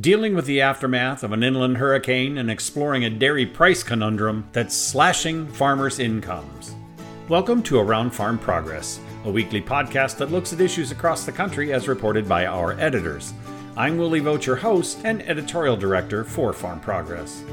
dealing 0.00 0.34
with 0.34 0.44
the 0.46 0.60
aftermath 0.60 1.22
of 1.22 1.30
an 1.30 1.44
inland 1.44 1.76
hurricane 1.76 2.36
and 2.38 2.50
exploring 2.50 3.04
a 3.04 3.10
dairy 3.10 3.46
price 3.46 3.84
conundrum 3.84 4.44
that's 4.50 4.76
slashing 4.76 5.46
farmers' 5.46 6.00
incomes. 6.00 6.74
Welcome 7.28 7.62
to 7.62 7.78
Around 7.78 8.10
Farm 8.10 8.36
Progress, 8.36 8.98
a 9.24 9.30
weekly 9.30 9.62
podcast 9.62 10.16
that 10.16 10.32
looks 10.32 10.52
at 10.52 10.60
issues 10.60 10.90
across 10.90 11.24
the 11.24 11.30
country 11.30 11.72
as 11.72 11.86
reported 11.86 12.28
by 12.28 12.44
our 12.46 12.72
editors. 12.80 13.32
I'm 13.76 13.96
Willie 13.96 14.18
Vogt, 14.18 14.46
your 14.46 14.56
host 14.56 14.98
and 15.04 15.22
editorial 15.22 15.76
director 15.76 16.24
for 16.24 16.52
Farm 16.52 16.80
Progress. 16.80 17.44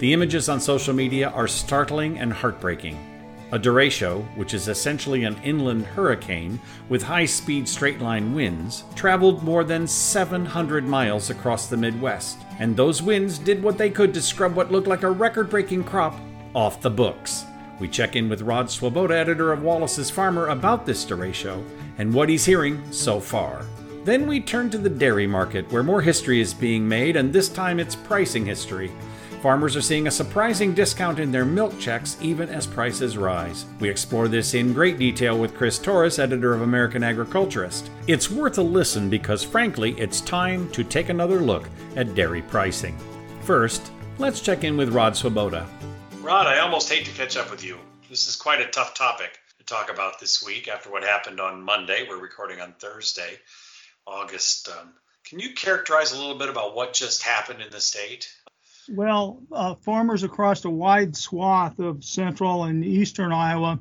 The 0.00 0.12
images 0.12 0.48
on 0.48 0.60
social 0.60 0.94
media 0.94 1.28
are 1.28 1.46
startling 1.46 2.18
and 2.18 2.32
heartbreaking. 2.32 3.15
A 3.52 3.58
derecho, 3.58 4.24
which 4.36 4.54
is 4.54 4.66
essentially 4.66 5.22
an 5.22 5.36
inland 5.44 5.86
hurricane 5.86 6.58
with 6.88 7.02
high 7.02 7.26
speed 7.26 7.68
straight 7.68 8.00
line 8.00 8.34
winds, 8.34 8.82
traveled 8.96 9.44
more 9.44 9.62
than 9.62 9.86
700 9.86 10.84
miles 10.84 11.30
across 11.30 11.68
the 11.68 11.76
Midwest, 11.76 12.38
and 12.58 12.76
those 12.76 13.02
winds 13.02 13.38
did 13.38 13.62
what 13.62 13.78
they 13.78 13.88
could 13.88 14.12
to 14.14 14.20
scrub 14.20 14.56
what 14.56 14.72
looked 14.72 14.88
like 14.88 15.04
a 15.04 15.10
record 15.10 15.48
breaking 15.48 15.84
crop 15.84 16.18
off 16.54 16.80
the 16.80 16.90
books. 16.90 17.44
We 17.78 17.86
check 17.86 18.16
in 18.16 18.28
with 18.28 18.42
Rod 18.42 18.68
Swoboda, 18.68 19.14
editor 19.16 19.52
of 19.52 19.62
Wallace's 19.62 20.10
Farmer, 20.10 20.48
about 20.48 20.84
this 20.84 21.04
derecho 21.04 21.64
and 21.98 22.12
what 22.12 22.28
he's 22.28 22.44
hearing 22.44 22.82
so 22.90 23.20
far. 23.20 23.64
Then 24.04 24.26
we 24.26 24.40
turn 24.40 24.70
to 24.70 24.78
the 24.78 24.88
dairy 24.88 25.26
market, 25.26 25.70
where 25.70 25.82
more 25.82 26.00
history 26.00 26.40
is 26.40 26.54
being 26.54 26.88
made, 26.88 27.14
and 27.16 27.32
this 27.32 27.48
time 27.48 27.78
it's 27.78 27.94
pricing 27.94 28.46
history. 28.46 28.90
Farmers 29.46 29.76
are 29.76 29.80
seeing 29.80 30.08
a 30.08 30.10
surprising 30.10 30.74
discount 30.74 31.20
in 31.20 31.30
their 31.30 31.44
milk 31.44 31.78
checks 31.78 32.16
even 32.20 32.48
as 32.48 32.66
prices 32.66 33.16
rise. 33.16 33.64
We 33.78 33.88
explore 33.88 34.26
this 34.26 34.54
in 34.54 34.72
great 34.72 34.98
detail 34.98 35.38
with 35.38 35.54
Chris 35.54 35.78
Torres, 35.78 36.18
editor 36.18 36.52
of 36.52 36.62
American 36.62 37.04
Agriculturist. 37.04 37.88
It's 38.08 38.28
worth 38.28 38.58
a 38.58 38.62
listen 38.62 39.08
because, 39.08 39.44
frankly, 39.44 39.92
it's 40.00 40.20
time 40.20 40.68
to 40.72 40.82
take 40.82 41.10
another 41.10 41.38
look 41.38 41.70
at 41.94 42.16
dairy 42.16 42.42
pricing. 42.42 42.98
First, 43.42 43.92
let's 44.18 44.40
check 44.40 44.64
in 44.64 44.76
with 44.76 44.92
Rod 44.92 45.16
Swoboda. 45.16 45.64
Rod, 46.22 46.48
I 46.48 46.58
almost 46.58 46.88
hate 46.88 47.04
to 47.04 47.12
catch 47.12 47.36
up 47.36 47.48
with 47.48 47.62
you. 47.62 47.78
This 48.10 48.26
is 48.26 48.34
quite 48.34 48.60
a 48.60 48.66
tough 48.66 48.94
topic 48.94 49.38
to 49.60 49.64
talk 49.64 49.92
about 49.92 50.18
this 50.18 50.44
week 50.44 50.66
after 50.66 50.90
what 50.90 51.04
happened 51.04 51.38
on 51.38 51.62
Monday. 51.62 52.04
We're 52.08 52.18
recording 52.18 52.60
on 52.60 52.74
Thursday, 52.80 53.38
August. 54.08 54.68
Um, 54.68 54.94
can 55.22 55.38
you 55.38 55.54
characterize 55.54 56.10
a 56.10 56.18
little 56.18 56.36
bit 56.36 56.48
about 56.48 56.74
what 56.74 56.94
just 56.94 57.22
happened 57.22 57.62
in 57.62 57.70
the 57.70 57.80
state? 57.80 58.28
Well, 58.88 59.42
uh, 59.50 59.74
farmers 59.74 60.22
across 60.22 60.64
a 60.64 60.70
wide 60.70 61.16
swath 61.16 61.78
of 61.78 62.04
central 62.04 62.64
and 62.64 62.84
eastern 62.84 63.32
Iowa 63.32 63.80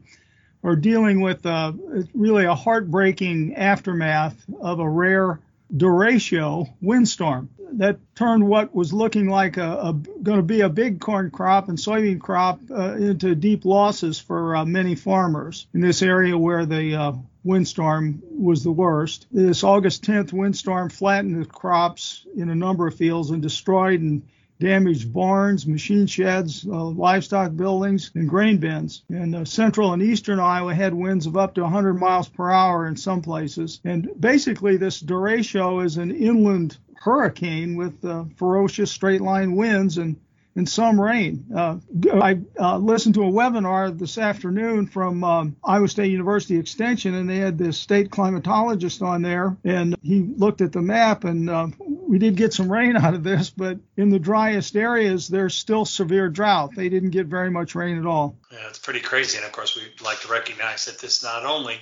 are 0.64 0.76
dealing 0.76 1.22
with 1.22 1.46
uh, 1.46 1.74
really 2.14 2.46
a 2.46 2.56
heartbreaking 2.56 3.56
aftermath 3.56 4.44
of 4.60 4.80
a 4.80 4.90
rare 4.90 5.40
derecho 5.76 6.68
windstorm 6.82 7.50
that 7.74 7.98
turned 8.16 8.48
what 8.48 8.74
was 8.74 8.94
looking 8.94 9.28
like 9.28 9.58
a, 9.58 9.72
a 9.78 9.94
going 9.94 10.38
to 10.38 10.44
be 10.44 10.62
a 10.62 10.70
big 10.70 11.00
corn 11.00 11.30
crop 11.30 11.70
and 11.70 11.78
soybean 11.78 12.20
crop 12.20 12.60
uh, 12.72 12.94
into 12.94 13.36
deep 13.36 13.66
losses 13.66 14.20
for 14.20 14.56
uh, 14.56 14.66
many 14.66 14.96
farmers 14.96 15.68
in 15.74 15.82
this 15.82 16.02
area 16.02 16.38
where 16.38 16.66
the 16.66 16.96
uh, 16.96 17.14
windstorm 17.44 18.22
was 18.30 18.64
the 18.64 18.72
worst. 18.72 19.28
This 19.32 19.64
August 19.64 20.04
10th 20.04 20.34
windstorm 20.34 20.90
flattened 20.90 21.42
the 21.42 21.46
crops 21.46 22.26
in 22.36 22.50
a 22.50 22.56
number 22.56 22.88
of 22.88 22.96
fields 22.96 23.32
and 23.32 23.42
destroyed 23.42 24.02
and 24.02 24.24
damaged 24.60 25.14
barns, 25.14 25.68
machine 25.68 26.08
sheds, 26.08 26.66
uh, 26.66 26.86
livestock 26.86 27.56
buildings, 27.56 28.12
and 28.16 28.30
grain 28.30 28.58
bins. 28.58 29.04
And 29.10 29.36
uh, 29.36 29.46
central 29.46 29.94
and 29.94 30.02
eastern 30.02 30.40
Iowa 30.40 30.74
had 30.74 30.94
winds 30.94 31.26
of 31.26 31.38
up 31.38 31.56
to 31.56 31.62
100 31.62 31.96
miles 31.96 32.30
per 32.30 32.50
hour 32.52 32.88
in 32.88 32.96
some 32.96 33.22
places. 33.22 33.82
And 33.84 34.10
basically, 34.20 34.78
this 34.78 35.02
derecho 35.02 35.84
is 35.84 35.98
an 35.98 36.12
inland 36.12 36.78
hurricane 36.96 37.76
with 37.76 38.04
uh, 38.04 38.26
ferocious 38.36 38.92
straight 38.92 39.22
line 39.22 39.56
winds 39.56 39.98
and 39.98 40.16
and 40.56 40.68
some 40.68 41.00
rain. 41.00 41.46
Uh, 41.56 41.78
I 42.14 42.40
uh, 42.58 42.78
listened 42.78 43.16
to 43.16 43.24
a 43.24 43.32
webinar 43.32 43.98
this 43.98 44.18
afternoon 44.18 44.88
from 44.88 45.24
um, 45.24 45.56
Iowa 45.64 45.88
State 45.88 46.12
University 46.12 46.58
Extension, 46.58 47.14
and 47.14 47.30
they 47.30 47.38
had 47.38 47.58
this 47.58 47.78
state 47.78 48.10
climatologist 48.10 49.02
on 49.02 49.22
there, 49.22 49.58
and 49.66 49.96
he 50.02 50.22
looked 50.22 50.62
at 50.62 50.72
the 50.72 50.82
map, 50.82 51.26
and 51.26 51.50
uh, 51.50 51.68
we 51.80 52.20
did 52.20 52.36
get 52.38 52.54
some 52.54 52.72
rain 52.72 52.96
out 52.98 53.14
of 53.14 53.24
this, 53.24 53.50
but 53.50 53.80
in 53.98 54.10
the 54.10 54.20
driest 54.20 54.76
areas, 54.76 55.28
there's 55.28 55.56
still 55.56 55.84
severe 55.86 56.30
drought. 56.30 56.72
They 56.76 56.90
didn't 56.90 57.12
get 57.12 57.28
very 57.28 57.52
much 57.52 57.76
rain 57.76 57.98
at 57.98 58.06
all. 58.06 58.38
Yeah, 58.52 58.68
it's 58.70 58.80
pretty 58.80 59.02
crazy, 59.02 59.38
and 59.38 59.46
of 59.46 59.52
course, 59.52 59.76
we'd 59.76 60.02
like 60.02 60.22
to 60.22 60.30
recognize 60.30 60.86
that 60.86 61.00
this 61.00 61.22
not 61.22 61.46
only 61.46 61.80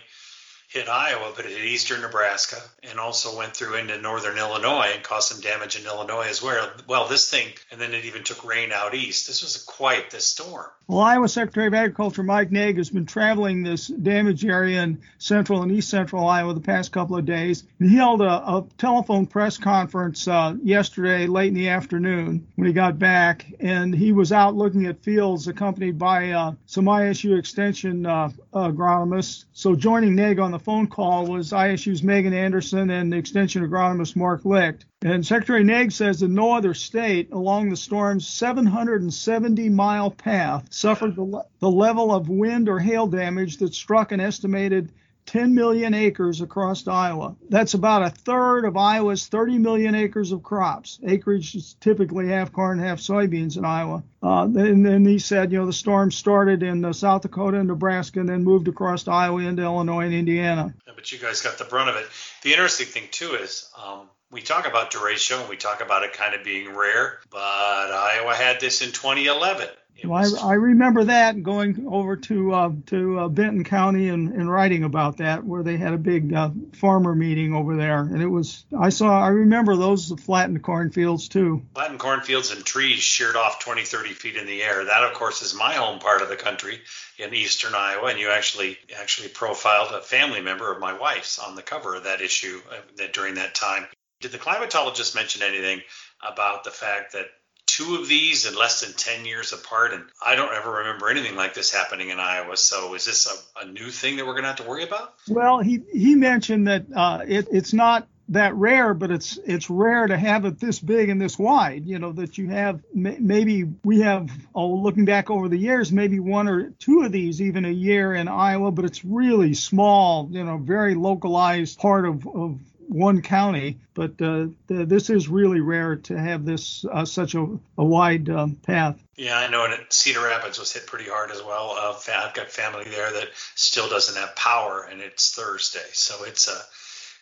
hit 0.73 0.89
Iowa, 0.89 1.31
but 1.35 1.45
it 1.45 1.51
hit 1.51 1.65
eastern 1.65 2.01
Nebraska 2.01 2.57
and 2.89 2.99
also 2.99 3.37
went 3.37 3.55
through 3.55 3.75
into 3.75 4.01
northern 4.01 4.39
Illinois 4.39 4.89
and 4.91 5.03
caused 5.03 5.27
some 5.29 5.39
damage 5.39 5.79
in 5.79 5.85
Illinois 5.85 6.27
as 6.27 6.41
well. 6.41 6.67
Well, 6.87 7.07
this 7.07 7.29
thing, 7.29 7.47
and 7.71 7.79
then 7.79 7.93
it 7.93 8.05
even 8.05 8.23
took 8.23 8.43
rain 8.43 8.71
out 8.71 8.95
east. 8.95 9.27
This 9.27 9.43
was 9.43 9.57
quite 9.57 10.09
the 10.09 10.19
storm. 10.19 10.65
Well, 10.87 10.99
Iowa 10.99 11.29
Secretary 11.29 11.67
of 11.67 11.73
Agriculture 11.73 12.23
Mike 12.23 12.51
Naig 12.51 12.77
has 12.77 12.89
been 12.89 13.05
traveling 13.05 13.63
this 13.63 13.87
damaged 13.87 14.43
area 14.45 14.81
in 14.81 15.01
central 15.17 15.61
and 15.61 15.71
east 15.71 15.89
central 15.89 16.27
Iowa 16.27 16.53
the 16.53 16.59
past 16.59 16.91
couple 16.91 17.15
of 17.15 17.25
days. 17.25 17.63
He 17.79 17.95
held 17.95 18.21
a, 18.21 18.25
a 18.25 18.65
telephone 18.77 19.27
press 19.27 19.57
conference 19.57 20.27
uh, 20.27 20.55
yesterday, 20.61 21.27
late 21.27 21.49
in 21.49 21.53
the 21.53 21.69
afternoon, 21.69 22.47
when 22.55 22.67
he 22.67 22.73
got 22.73 22.99
back. 22.99 23.45
And 23.59 23.95
he 23.95 24.11
was 24.11 24.31
out 24.31 24.55
looking 24.55 24.87
at 24.87 25.03
fields 25.03 25.47
accompanied 25.47 25.97
by 25.97 26.31
uh, 26.31 26.53
some 26.65 26.85
ISU 26.85 27.39
Extension 27.39 28.05
uh, 28.05 28.29
agronomists. 28.53 29.45
So 29.53 29.75
joining 29.75 30.15
Naig 30.15 30.39
on 30.39 30.51
the 30.51 30.59
phone 30.63 30.87
call 30.87 31.27
was 31.27 31.51
ISU's 31.51 32.01
Meaghan 32.01 32.33
Anderson 32.33 32.89
and 32.89 33.13
Extension 33.13 33.67
agronomist 33.67 34.15
Mark 34.15 34.45
Licht. 34.45 34.85
And 35.01 35.25
Secretary 35.25 35.63
Naig 35.63 35.91
says 35.91 36.21
that 36.21 36.29
no 36.29 36.53
other 36.53 36.73
state 36.73 37.31
along 37.31 37.69
the 37.69 37.75
storm's 37.75 38.27
770 38.27 39.69
mile 39.69 40.11
path 40.11 40.67
suffered 40.71 41.15
the, 41.15 41.45
the 41.59 41.69
level 41.69 42.13
of 42.13 42.29
wind 42.29 42.69
or 42.69 42.79
hail 42.79 43.07
damage 43.07 43.57
that 43.57 43.73
struck 43.73 44.11
an 44.11 44.19
estimated 44.19 44.91
10 45.25 45.53
million 45.53 45.93
acres 45.93 46.41
across 46.41 46.87
Iowa. 46.87 47.35
That's 47.49 47.73
about 47.73 48.03
a 48.03 48.09
third 48.09 48.65
of 48.65 48.77
Iowa's 48.77 49.27
30 49.27 49.57
million 49.57 49.95
acres 49.95 50.31
of 50.31 50.43
crops. 50.43 50.99
Acreage 51.05 51.55
is 51.55 51.75
typically 51.79 52.27
half 52.27 52.51
corn, 52.51 52.79
half 52.79 52.99
soybeans 52.99 53.57
in 53.57 53.65
Iowa. 53.65 54.03
Uh, 54.21 54.43
and 54.43 54.85
then 54.85 55.05
he 55.05 55.19
said, 55.19 55.51
you 55.51 55.59
know, 55.59 55.65
the 55.65 55.73
storm 55.73 56.11
started 56.11 56.63
in 56.63 56.83
uh, 56.85 56.93
South 56.93 57.23
Dakota 57.23 57.57
and 57.59 57.67
Nebraska 57.67 58.19
and 58.19 58.29
then 58.29 58.43
moved 58.43 58.67
across 58.67 59.07
Iowa 59.07 59.41
into 59.41 59.63
Illinois 59.63 60.05
and 60.05 60.13
Indiana. 60.13 60.73
Yeah, 60.87 60.93
but 60.95 61.11
you 61.11 61.19
guys 61.19 61.41
got 61.41 61.57
the 61.57 61.65
brunt 61.65 61.89
of 61.89 61.95
it. 61.95 62.05
The 62.43 62.51
interesting 62.51 62.87
thing, 62.87 63.07
too, 63.11 63.35
is 63.35 63.69
um, 63.81 64.09
we 64.31 64.41
talk 64.41 64.67
about 64.67 64.91
derecho 64.91 65.39
and 65.41 65.49
we 65.49 65.57
talk 65.57 65.81
about 65.81 66.03
it 66.03 66.13
kind 66.13 66.33
of 66.33 66.43
being 66.43 66.75
rare, 66.75 67.19
but 67.29 67.39
Iowa 67.39 68.33
had 68.33 68.59
this 68.59 68.81
in 68.81 68.91
2011 68.91 69.67
well, 70.03 70.37
I, 70.39 70.49
I, 70.49 70.53
remember 70.53 71.05
that 71.05 71.43
going 71.43 71.85
over 71.89 72.15
to 72.15 72.53
uh, 72.53 72.71
to 72.87 73.19
uh, 73.19 73.27
Benton 73.27 73.63
County 73.63 74.09
and, 74.09 74.33
and, 74.33 74.49
writing 74.49 74.83
about 74.83 75.17
that, 75.17 75.43
where 75.43 75.63
they 75.63 75.77
had 75.77 75.93
a 75.93 75.97
big 75.97 76.33
uh, 76.33 76.49
farmer 76.73 77.15
meeting 77.15 77.53
over 77.53 77.75
there, 77.75 77.99
and 77.99 78.21
it 78.21 78.27
was 78.27 78.65
I 78.77 78.89
saw 78.89 79.21
I 79.21 79.29
remember 79.29 79.75
those 79.75 80.11
flattened 80.21 80.63
cornfields 80.63 81.29
too. 81.29 81.63
Flattened 81.73 81.99
cornfields 81.99 82.51
and 82.51 82.65
trees 82.65 82.99
sheared 82.99 83.35
off 83.35 83.59
20, 83.59 83.83
30 83.83 84.09
feet 84.13 84.35
in 84.35 84.45
the 84.45 84.61
air. 84.63 84.83
That, 84.85 85.03
of 85.03 85.13
course, 85.13 85.41
is 85.41 85.53
my 85.53 85.73
home 85.73 85.99
part 85.99 86.21
of 86.21 86.29
the 86.29 86.35
country 86.35 86.81
in 87.17 87.33
eastern 87.33 87.75
Iowa, 87.75 88.07
and 88.07 88.19
you 88.19 88.29
actually 88.29 88.77
actually 88.99 89.29
profiled 89.29 89.93
a 89.93 90.01
family 90.01 90.41
member 90.41 90.71
of 90.71 90.79
my 90.79 90.93
wife's 90.93 91.39
on 91.39 91.55
the 91.55 91.61
cover 91.61 91.95
of 91.95 92.05
that 92.05 92.21
issue 92.21 92.59
uh, 92.71 92.77
that 92.97 93.13
during 93.13 93.35
that 93.35 93.55
time. 93.55 93.85
Did 94.21 94.31
the 94.31 94.39
climatologist 94.39 95.15
mention 95.15 95.43
anything 95.43 95.81
about 96.21 96.63
the 96.63 96.71
fact 96.71 97.13
that 97.13 97.27
two 97.65 97.95
of 97.95 98.07
these 98.07 98.45
in 98.45 98.55
less 98.55 98.81
than 98.81 98.93
10 98.93 99.25
years 99.25 99.53
apart. 99.53 99.93
And 99.93 100.03
I 100.25 100.35
don't 100.35 100.53
ever 100.53 100.71
remember 100.71 101.09
anything 101.09 101.35
like 101.35 101.53
this 101.53 101.71
happening 101.71 102.09
in 102.09 102.19
Iowa. 102.19 102.57
So 102.57 102.93
is 102.93 103.05
this 103.05 103.27
a, 103.27 103.65
a 103.65 103.65
new 103.65 103.89
thing 103.89 104.17
that 104.17 104.25
we're 104.25 104.33
going 104.33 104.43
to 104.43 104.49
have 104.49 104.57
to 104.57 104.67
worry 104.67 104.83
about? 104.83 105.13
Well, 105.27 105.59
he, 105.59 105.81
he 105.91 106.15
mentioned 106.15 106.67
that 106.67 106.85
uh, 106.95 107.21
it, 107.27 107.47
it's 107.51 107.73
not 107.73 108.07
that 108.29 108.55
rare, 108.55 108.93
but 108.93 109.11
it's 109.11 109.37
it's 109.45 109.69
rare 109.69 110.07
to 110.07 110.17
have 110.17 110.45
it 110.45 110.59
this 110.59 110.79
big 110.79 111.09
and 111.09 111.21
this 111.21 111.37
wide. 111.37 111.85
You 111.85 111.99
know 111.99 112.11
that 112.13 112.37
you 112.37 112.49
have 112.49 112.81
maybe 112.93 113.65
we 113.83 114.01
have 114.01 114.29
oh 114.55 114.75
looking 114.75 115.05
back 115.05 115.29
over 115.29 115.49
the 115.49 115.57
years 115.57 115.91
maybe 115.91 116.19
one 116.19 116.47
or 116.47 116.69
two 116.79 117.01
of 117.01 117.11
these 117.11 117.41
even 117.41 117.65
a 117.65 117.69
year 117.69 118.13
in 118.13 118.27
Iowa, 118.27 118.71
but 118.71 118.85
it's 118.85 119.03
really 119.03 119.53
small. 119.53 120.29
You 120.31 120.43
know, 120.43 120.57
very 120.57 120.95
localized 120.95 121.79
part 121.79 122.05
of 122.05 122.25
of 122.27 122.59
one 122.93 123.21
county, 123.21 123.79
but 123.93 124.11
uh, 124.21 124.47
the, 124.67 124.85
this 124.85 125.09
is 125.09 125.27
really 125.27 125.59
rare 125.59 125.95
to 125.95 126.17
have 126.17 126.45
this 126.45 126.85
uh, 126.85 127.03
such 127.05 127.35
a, 127.35 127.45
a 127.77 127.83
wide 127.83 128.29
um, 128.29 128.55
path. 128.55 129.03
Yeah, 129.15 129.37
I 129.37 129.49
know. 129.49 129.65
And 129.65 129.75
Cedar 129.89 130.23
Rapids 130.23 130.59
was 130.59 130.71
hit 130.71 130.85
pretty 130.85 131.09
hard 131.09 131.31
as 131.31 131.41
well. 131.41 131.75
Uh, 131.77 131.95
I've 132.13 132.33
got 132.33 132.49
family 132.49 132.85
there 132.85 133.11
that 133.11 133.29
still 133.55 133.89
doesn't 133.89 134.15
have 134.15 134.35
power, 134.35 134.87
and 134.89 135.01
it's 135.01 135.35
Thursday, 135.35 135.87
so 135.91 136.23
it's 136.23 136.47
a 136.47 136.61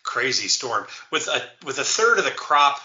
crazy 0.02 0.48
storm 0.48 0.86
with 1.10 1.28
a 1.28 1.42
with 1.64 1.78
a 1.78 1.84
third 1.84 2.18
of 2.18 2.24
the 2.24 2.30
crop 2.30 2.80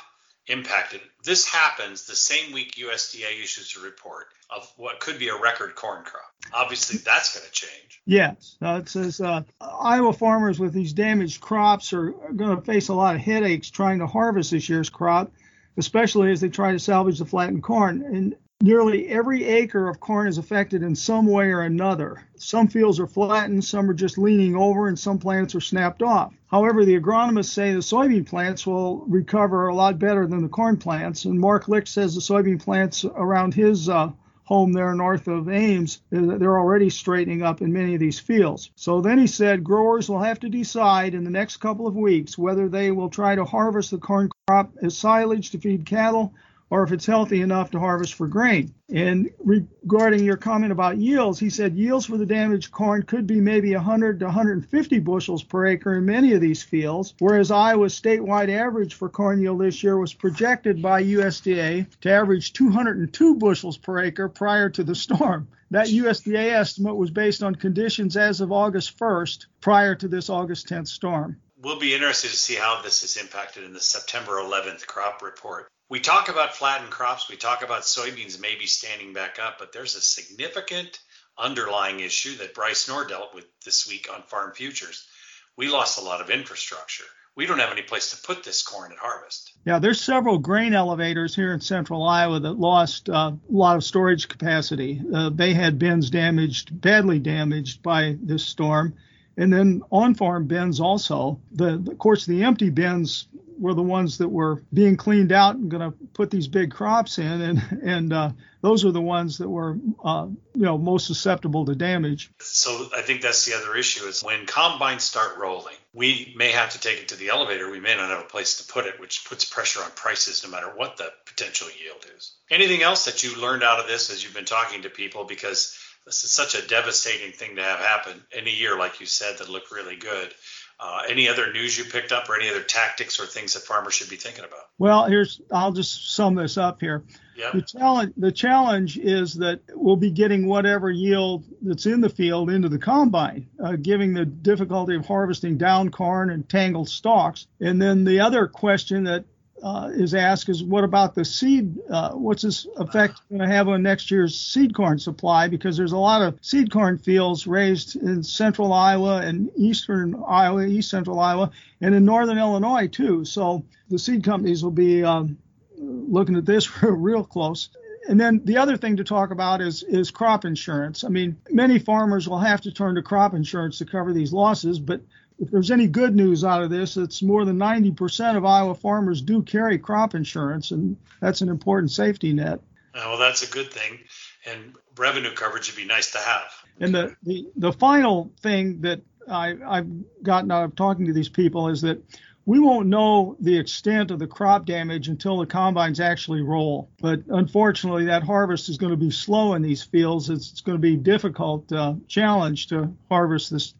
impacted. 0.47 1.01
This 1.23 1.47
happens 1.47 2.05
the 2.05 2.15
same 2.15 2.53
week 2.53 2.75
USDA 2.75 3.44
issues 3.44 3.75
a 3.77 3.81
report 3.81 4.27
of 4.49 4.71
what 4.77 4.99
could 4.99 5.19
be 5.19 5.29
a 5.29 5.39
record 5.39 5.75
corn 5.75 6.03
crop. 6.03 6.23
Obviously, 6.53 6.99
that's 6.99 7.38
going 7.38 7.45
to 7.45 7.51
change. 7.51 8.01
Yes, 8.05 8.55
uh, 8.61 8.79
it 8.81 8.89
says 8.89 9.19
uh, 9.19 9.44
Iowa 9.59 10.13
farmers 10.13 10.59
with 10.59 10.73
these 10.73 10.94
damaged 10.94 11.41
crops 11.41 11.91
are 11.91 12.11
going 12.11 12.55
to 12.55 12.61
face 12.61 12.88
a 12.88 12.94
lot 12.94 13.15
of 13.15 13.21
headaches 13.21 13.69
trying 13.69 13.99
to 13.99 14.07
harvest 14.07 14.51
this 14.51 14.69
year's 14.69 14.89
crop 14.89 15.31
especially 15.77 16.31
as 16.31 16.41
they 16.41 16.49
try 16.49 16.71
to 16.71 16.79
salvage 16.79 17.19
the 17.19 17.25
flattened 17.25 17.63
corn. 17.63 18.01
And 18.03 18.35
nearly 18.62 19.07
every 19.07 19.44
acre 19.44 19.88
of 19.88 20.00
corn 20.00 20.27
is 20.27 20.38
affected 20.38 20.83
in 20.83 20.95
some 20.95 21.25
way 21.25 21.51
or 21.51 21.62
another. 21.62 22.24
Some 22.36 22.68
fields 22.68 23.00
are 23.00 23.07
flattened, 23.07 23.63
some 23.63 23.89
are 23.89 23.94
just 23.94 24.18
leaning 24.18 24.56
over, 24.56 24.88
and 24.88 24.98
some 24.98 25.19
plants 25.19 25.56
are 25.56 25.62
snapped 25.62 26.01
off. 26.01 26.33
However, 26.48 26.83
the 26.83 27.00
agronomists 27.00 27.50
say 27.50 27.71
the 27.71 27.80
soybean 27.80 28.25
plants 28.25 28.65
will 28.65 29.06
recover 29.06 29.68
a 29.68 29.75
lot 29.75 30.00
better 30.00 30.25
than 30.25 30.42
the 30.42 30.50
corn 30.50 30.77
plants. 30.77 31.25
And 31.25 31.39
Mark 31.39 31.68
Licht 31.68 31.88
says 31.88 32.15
the 32.15 32.21
soybean 32.21 32.62
plants 32.62 33.06
around 33.06 33.54
his 33.54 33.89
uh, 33.89 34.12
home 34.44 34.74
there 34.74 34.94
north 34.95 35.27
of 35.27 35.50
Ames, 35.50 36.00
they're 36.09 36.57
already 36.57 36.89
straightening 36.89 37.44
up 37.44 37.62
in 37.62 37.74
many 37.74 37.94
of 37.94 38.00
these 38.00 38.19
fields. 38.19 38.71
So 38.75 39.01
then 39.01 39.18
he 39.18 39.27
said 39.27 39.63
growers 39.63 40.09
will 40.09 40.21
have 40.21 40.39
to 40.39 40.50
decide 40.50 41.13
in 41.13 41.25
the 41.25 41.30
next 41.30 41.57
couple 41.57 41.86
of 41.86 41.95
weeks 41.98 42.38
whether 42.38 42.69
they 42.69 42.92
will 42.92 43.09
try 43.09 43.36
to 43.36 43.44
harvest 43.44 43.92
the 43.92 43.98
corn 43.98 44.30
crop 44.48 44.71
as 44.81 44.98
silage 44.98 45.51
to 45.51 45.57
feed 45.57 45.86
cattle 45.86 46.33
or 46.69 46.83
if 46.83 46.91
it's 46.91 47.05
healthy 47.05 47.41
enough 47.41 47.71
to 47.71 47.79
harvest 47.79 48.13
for 48.13 48.27
grain. 48.27 48.73
And 48.89 49.29
regarding 49.39 50.23
your 50.23 50.37
comment 50.37 50.71
about 50.71 50.97
yields, 50.97 51.39
he 51.39 51.49
said 51.49 51.75
yields 51.75 52.05
for 52.05 52.17
the 52.17 52.25
damaged 52.25 52.71
corn 52.71 53.03
could 53.03 53.27
be 53.27 53.39
maybe 53.39 53.73
100 53.73 54.19
to 54.19 54.25
150 54.25 54.99
bushels 54.99 55.43
per 55.43 55.65
acre 55.67 55.95
in 55.95 56.05
many 56.05 56.33
of 56.33 56.41
these 56.41 56.63
fields, 56.63 57.13
whereas 57.19 57.51
Iowa's 57.51 57.99
statewide 57.99 58.49
average 58.49 58.93
for 58.93 59.09
corn 59.09 59.41
yield 59.41 59.61
this 59.61 59.83
year 59.83 59.97
was 59.97 60.13
projected 60.13 60.81
by 60.81 61.03
USDA 61.03 61.87
to 62.01 62.11
average 62.11 62.53
202 62.53 63.35
bushels 63.35 63.77
per 63.77 63.99
acre 63.99 64.29
prior 64.29 64.69
to 64.69 64.83
the 64.83 64.95
storm. 64.95 65.47
That 65.71 65.87
USDA 65.87 66.53
estimate 66.53 66.95
was 66.95 67.11
based 67.11 67.43
on 67.43 67.55
conditions 67.55 68.15
as 68.15 68.39
of 68.39 68.53
August 68.53 68.97
1st, 68.97 69.47
prior 69.59 69.95
to 69.95 70.07
this 70.07 70.29
August 70.29 70.69
10th 70.69 70.87
storm. 70.87 71.41
We'll 71.61 71.79
be 71.79 71.93
interested 71.93 72.29
to 72.29 72.37
see 72.37 72.55
how 72.55 72.81
this 72.81 73.03
is 73.03 73.17
impacted 73.17 73.65
in 73.65 73.73
the 73.73 73.81
September 73.81 74.33
11th 74.33 74.85
crop 74.85 75.21
report 75.21 75.67
we 75.89 75.99
talk 75.99 76.29
about 76.29 76.55
flattened 76.55 76.91
crops, 76.91 77.29
we 77.29 77.37
talk 77.37 77.63
about 77.63 77.83
soybeans 77.83 78.41
maybe 78.41 78.65
standing 78.67 79.13
back 79.13 79.39
up, 79.39 79.57
but 79.59 79.71
there's 79.71 79.95
a 79.95 80.01
significant 80.01 80.99
underlying 81.37 81.99
issue 81.99 82.35
that 82.37 82.53
Bryce 82.53 82.87
Knorr 82.87 83.05
dealt 83.05 83.33
with 83.33 83.45
this 83.63 83.87
week 83.87 84.07
on 84.13 84.23
Farm 84.23 84.53
Futures. 84.53 85.07
We 85.55 85.69
lost 85.69 85.99
a 85.99 86.03
lot 86.03 86.21
of 86.21 86.29
infrastructure. 86.29 87.05
We 87.35 87.45
don't 87.45 87.59
have 87.59 87.71
any 87.71 87.83
place 87.83 88.11
to 88.11 88.21
put 88.25 88.43
this 88.43 88.63
corn 88.63 88.91
at 88.91 88.97
harvest. 88.97 89.53
Yeah, 89.63 89.77
there's 89.77 90.01
several 90.01 90.39
grain 90.39 90.73
elevators 90.73 91.35
here 91.35 91.53
in 91.53 91.61
central 91.61 92.03
Iowa 92.03 92.39
that 92.39 92.53
lost 92.53 93.09
uh, 93.09 93.31
a 93.33 93.37
lot 93.51 93.75
of 93.75 93.83
storage 93.83 94.27
capacity. 94.27 94.99
Uh, 95.13 95.29
they 95.29 95.53
had 95.53 95.77
bins 95.77 96.09
damaged, 96.09 96.81
badly 96.81 97.19
damaged 97.19 97.83
by 97.83 98.17
this 98.19 98.43
storm. 98.43 98.95
And 99.37 99.53
then 99.53 99.83
on 99.91 100.15
farm 100.15 100.47
bins 100.47 100.79
also. 100.79 101.39
The, 101.51 101.75
of 101.75 101.97
course, 101.99 102.25
the 102.25 102.43
empty 102.43 102.69
bins 102.69 103.27
were 103.59 103.73
the 103.73 103.83
ones 103.83 104.17
that 104.19 104.29
were 104.29 104.63
being 104.73 104.97
cleaned 104.97 105.31
out 105.31 105.55
and 105.55 105.69
going 105.69 105.91
to 105.91 105.97
put 106.13 106.29
these 106.29 106.47
big 106.47 106.71
crops 106.71 107.17
in, 107.17 107.41
and 107.41 107.81
and 107.83 108.13
uh, 108.13 108.31
those 108.61 108.85
are 108.85 108.91
the 108.91 109.01
ones 109.01 109.37
that 109.39 109.49
were 109.49 109.77
uh, 110.03 110.27
you 110.53 110.61
know 110.61 110.77
most 110.77 111.07
susceptible 111.07 111.65
to 111.65 111.75
damage. 111.75 112.31
So 112.39 112.87
I 112.95 113.01
think 113.01 113.21
that's 113.21 113.45
the 113.45 113.55
other 113.55 113.75
issue 113.75 114.05
is 114.05 114.23
when 114.23 114.45
combines 114.45 115.03
start 115.03 115.37
rolling, 115.37 115.75
we 115.93 116.33
may 116.37 116.51
have 116.51 116.71
to 116.71 116.79
take 116.79 116.99
it 116.99 117.09
to 117.09 117.15
the 117.15 117.29
elevator. 117.29 117.69
We 117.69 117.79
may 117.79 117.95
not 117.95 118.09
have 118.09 118.19
a 118.19 118.27
place 118.27 118.57
to 118.57 118.71
put 118.71 118.85
it, 118.85 118.99
which 118.99 119.25
puts 119.25 119.45
pressure 119.45 119.81
on 119.81 119.91
prices 119.91 120.43
no 120.43 120.51
matter 120.51 120.67
what 120.67 120.97
the 120.97 121.11
potential 121.25 121.67
yield 121.83 122.05
is. 122.15 122.33
Anything 122.49 122.81
else 122.81 123.05
that 123.05 123.23
you 123.23 123.39
learned 123.39 123.63
out 123.63 123.79
of 123.79 123.87
this 123.87 124.09
as 124.09 124.23
you've 124.23 124.35
been 124.35 124.45
talking 124.45 124.83
to 124.83 124.89
people 124.89 125.25
because 125.25 125.76
this 126.07 126.24
is 126.24 126.31
such 126.31 126.56
a 126.56 126.65
devastating 126.65 127.33
thing 127.33 127.57
to 127.57 127.62
have 127.62 127.80
happen 127.80 128.24
in 128.31 128.48
a 128.48 128.50
year, 128.50 128.80
like 128.80 129.01
you 129.01 129.06
said, 129.06 129.38
that 129.38 129.50
looked 129.50 129.71
really 129.71 129.98
good. 129.98 130.33
Uh, 130.80 131.01
any 131.09 131.27
other 131.27 131.51
news 131.51 131.77
you 131.77 131.83
picked 131.83 132.12
up, 132.12 132.30
or 132.30 132.39
any 132.39 132.50
other 132.50 132.62
tactics 132.62 133.19
or 133.19 133.25
things 133.25 133.56
that 133.56 133.63
farmers 133.63 133.95
should 133.95 134.09
be 134.09 134.15
thinking 134.15 134.45
about? 134.45 134.62
Well, 134.77 135.06
here's 135.06 135.42
I'll 135.51 135.71
just 135.71 136.13
sum 136.15 136.36
this 136.36 136.57
up 136.57 136.80
here. 136.80 137.04
Yep. 137.36 137.54
The 137.54 137.62
challenge 137.63 138.13
the 138.15 138.31
challenge 138.31 138.98
is 138.98 139.33
that 139.36 139.59
we'll 139.74 139.95
be 139.95 140.12
getting 140.12 140.48
whatever 140.48 140.89
yield 140.89 141.45
that's 141.62 141.88
in 141.88 142.00
the 142.00 142.09
field 142.09 142.51
into 142.51 142.69
the 142.69 142.80
combine, 142.80 143.50
uh, 143.62 143.75
giving 143.75 144.13
the 144.13 144.25
difficulty 144.25 144.95
of 144.95 145.06
harvesting 145.06 145.57
down 145.57 145.89
corn 145.89 146.30
and 146.30 146.48
tangled 146.48 146.89
stalks. 146.89 147.48
And 147.59 147.81
then 147.81 148.06
the 148.06 148.19
other 148.19 148.48
question 148.48 149.04
that 149.06 149.25
uh, 149.63 149.89
is 149.94 150.13
asked 150.13 150.50
is 150.50 150.63
what 150.63 150.83
about 150.83 151.15
the 151.15 151.25
seed? 151.25 151.77
Uh, 151.89 152.12
what's 152.12 152.44
this 152.44 152.68
effect 152.77 153.21
going 153.30 153.42
to 153.42 153.48
have 153.48 153.68
on 153.68 153.81
next 153.81 154.12
year's 154.12 154.39
seed 154.39 154.75
corn 154.75 155.00
supply? 155.00 155.48
Because 155.48 155.77
there's 155.77 155.92
a 155.92 155.98
lot 155.98 156.21
of 156.21 156.38
seed 156.42 156.71
corn 156.71 156.98
fields 156.98 157.48
raised 157.48 157.95
in 157.95 158.24
central 158.24 158.74
Iowa 158.74 159.21
and 159.21 159.50
eastern 159.56 160.21
Iowa, 160.27 160.65
east 160.65 160.89
central 160.89 161.19
Iowa, 161.19 161.51
and 161.81 161.95
in 161.95 162.06
northern 162.06 162.38
Illinois 162.38 162.88
too. 162.88 163.25
So 163.25 163.65
the 163.89 164.00
seed 164.00 164.24
companies 164.24 164.63
will 164.63 164.71
be 164.71 165.04
um, 165.04 165.38
looking 165.77 166.36
at 166.36 166.45
this 166.45 166.83
real 166.83 167.24
close. 167.24 167.69
And 168.07 168.19
then 168.19 168.42
the 168.45 168.57
other 168.57 168.77
thing 168.77 168.98
to 168.98 169.04
talk 169.04 169.31
about 169.31 169.62
is 169.62 169.83
is 169.83 170.12
crop 170.12 170.45
insurance. 170.45 171.04
I 171.04 171.09
mean, 171.09 171.38
many 171.50 171.77
farmers 171.80 172.27
will 172.27 172.39
have 172.39 172.62
to 172.62 172.71
turn 172.71 172.95
to 172.95 173.01
crop 173.01 173.33
insurance 173.33 173.80
to 173.80 173.86
cover 173.86 174.13
these 174.13 174.31
losses, 174.31 174.80
but 174.80 175.01
if 175.39 175.51
there's 175.51 175.71
any 175.71 175.88
good 175.88 176.15
news 176.15 176.44
out 176.44 176.63
of 176.63 176.69
this, 176.69 176.98
it's 176.98 177.21
more 177.21 177.45
than 177.45 177.57
90% 177.57 178.38
of 178.38 178.45
Iowa 178.45 178.74
farmers 178.74 179.21
do 179.21 179.44
carry 179.44 179.77
crop 179.77 180.15
insurance, 180.15 180.71
and 180.71 180.98
that's 181.19 181.42
an 181.42 181.50
important 181.50 181.92
safety 181.92 182.33
net. 182.33 182.59
Uh, 182.95 183.01
well, 183.06 183.18
that's 183.18 183.48
a 183.48 183.51
good 183.51 183.71
thing, 183.71 184.00
and 184.48 184.75
revenue 184.98 185.31
coverage 185.33 185.69
would 185.69 185.80
be 185.80 185.86
nice 185.86 186.12
to 186.13 186.18
have. 186.18 186.51
And 186.80 186.94
the 186.94 187.15
the, 187.24 187.48
the 187.56 187.74
final 187.74 188.31
thing 188.42 188.81
that 188.81 189.01
I, 189.30 189.56
I've 189.65 190.24
gotten 190.24 190.51
out 190.51 190.63
of 190.63 190.75
talking 190.75 191.07
to 191.07 191.13
these 191.13 191.30
people 191.30 191.69
is 191.69 191.81
that 191.81 192.01
we 192.47 192.59
won't 192.59 192.88
know 192.88 193.35
the 193.41 193.59
extent 193.59 194.09
of 194.09 194.19
the 194.19 194.25
crop 194.25 194.65
damage 194.65 195.09
until 195.09 195.38
the 195.38 195.45
combines 195.45 195.99
actually 195.99 196.41
roll. 196.41 196.89
But 197.01 197.23
unfortunately, 197.27 198.05
that 198.05 198.23
harvest 198.23 198.69
is 198.69 198.77
going 198.77 198.91
to 198.91 198.97
be 198.97 199.11
slow 199.11 199.53
in 199.55 199.61
these 199.61 199.83
fields. 199.83 200.29
It's, 200.29 200.53
it's 200.53 200.61
going 200.61 200.77
to 200.77 200.81
be 200.81 200.94
a 200.94 200.97
difficult 200.97 201.69
uh, 201.73 201.95
challenge 202.07 202.67
to 202.67 202.95
harvest 203.09 203.51
this 203.51 203.73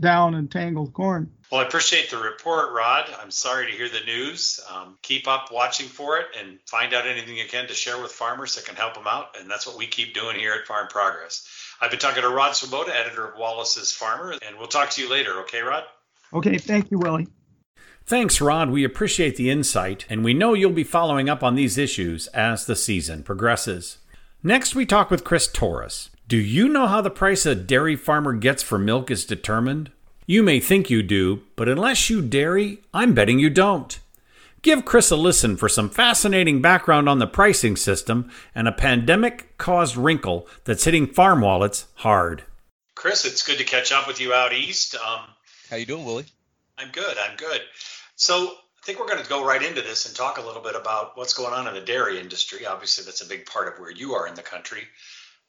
down 0.00 0.34
and 0.34 0.50
tangled 0.50 0.94
corn. 0.94 1.30
Well, 1.52 1.60
I 1.60 1.66
appreciate 1.66 2.10
the 2.10 2.16
report, 2.16 2.72
Rod. 2.72 3.10
I'm 3.20 3.30
sorry 3.30 3.70
to 3.70 3.76
hear 3.76 3.90
the 3.90 4.00
news. 4.06 4.58
Um, 4.74 4.96
keep 5.02 5.28
up 5.28 5.52
watching 5.52 5.86
for 5.86 6.16
it 6.16 6.26
and 6.40 6.58
find 6.66 6.94
out 6.94 7.06
anything 7.06 7.36
you 7.36 7.46
can 7.46 7.68
to 7.68 7.74
share 7.74 8.00
with 8.00 8.10
farmers 8.10 8.54
that 8.54 8.64
can 8.64 8.74
help 8.74 8.94
them 8.94 9.06
out. 9.06 9.36
And 9.38 9.50
that's 9.50 9.66
what 9.66 9.76
we 9.76 9.86
keep 9.86 10.14
doing 10.14 10.36
here 10.36 10.54
at 10.54 10.66
Farm 10.66 10.88
Progress. 10.88 11.46
I've 11.78 11.90
been 11.90 12.00
talking 12.00 12.22
to 12.22 12.30
Rod 12.30 12.56
Swoboda, 12.56 12.98
editor 12.98 13.26
of 13.26 13.38
Wallace's 13.38 13.92
Farmer, 13.92 14.32
and 14.32 14.56
we'll 14.56 14.68
talk 14.68 14.88
to 14.92 15.02
you 15.02 15.10
later. 15.10 15.40
Okay, 15.40 15.60
Rod? 15.60 15.84
Okay, 16.32 16.56
thank 16.56 16.90
you, 16.90 16.98
Willie. 16.98 17.28
Thanks, 18.06 18.38
Rod. 18.38 18.68
We 18.68 18.84
appreciate 18.84 19.36
the 19.36 19.48
insight, 19.48 20.04
and 20.10 20.22
we 20.22 20.34
know 20.34 20.52
you'll 20.52 20.72
be 20.72 20.84
following 20.84 21.30
up 21.30 21.42
on 21.42 21.54
these 21.54 21.78
issues 21.78 22.26
as 22.28 22.66
the 22.66 22.76
season 22.76 23.22
progresses. 23.22 23.96
Next, 24.42 24.74
we 24.74 24.84
talk 24.84 25.10
with 25.10 25.24
Chris 25.24 25.46
Torres. 25.46 26.10
Do 26.28 26.36
you 26.36 26.68
know 26.68 26.86
how 26.86 27.00
the 27.00 27.10
price 27.10 27.46
a 27.46 27.54
dairy 27.54 27.96
farmer 27.96 28.34
gets 28.34 28.62
for 28.62 28.78
milk 28.78 29.10
is 29.10 29.24
determined? 29.24 29.90
You 30.26 30.42
may 30.42 30.60
think 30.60 30.90
you 30.90 31.02
do, 31.02 31.44
but 31.56 31.66
unless 31.66 32.10
you 32.10 32.20
dairy, 32.20 32.82
I'm 32.92 33.14
betting 33.14 33.38
you 33.38 33.48
don't. 33.48 33.98
Give 34.60 34.84
Chris 34.84 35.10
a 35.10 35.16
listen 35.16 35.56
for 35.56 35.70
some 35.70 35.88
fascinating 35.88 36.60
background 36.60 37.08
on 37.08 37.20
the 37.20 37.26
pricing 37.26 37.76
system 37.76 38.30
and 38.54 38.68
a 38.68 38.72
pandemic 38.72 39.56
caused 39.56 39.96
wrinkle 39.96 40.46
that's 40.64 40.84
hitting 40.84 41.06
farm 41.06 41.40
wallets 41.40 41.86
hard. 41.96 42.44
Chris, 42.94 43.24
it's 43.24 43.42
good 43.42 43.58
to 43.58 43.64
catch 43.64 43.92
up 43.92 44.06
with 44.06 44.20
you 44.20 44.34
out 44.34 44.52
east. 44.52 44.94
Um, 44.94 45.20
how 45.70 45.76
you 45.76 45.86
doing, 45.86 46.04
Willie? 46.04 46.26
I'm 46.78 46.90
good. 46.90 47.16
I'm 47.18 47.36
good. 47.36 47.60
So 48.16 48.46
I 48.46 48.86
think 48.86 48.98
we're 48.98 49.08
going 49.08 49.22
to 49.22 49.28
go 49.28 49.44
right 49.44 49.62
into 49.62 49.82
this 49.82 50.06
and 50.06 50.14
talk 50.14 50.38
a 50.38 50.42
little 50.42 50.62
bit 50.62 50.76
about 50.76 51.16
what's 51.16 51.32
going 51.32 51.52
on 51.52 51.66
in 51.66 51.74
the 51.74 51.80
dairy 51.80 52.20
industry. 52.20 52.66
Obviously, 52.66 53.04
that's 53.04 53.22
a 53.22 53.28
big 53.28 53.46
part 53.46 53.68
of 53.68 53.80
where 53.80 53.90
you 53.90 54.14
are 54.14 54.26
in 54.26 54.34
the 54.34 54.42
country, 54.42 54.82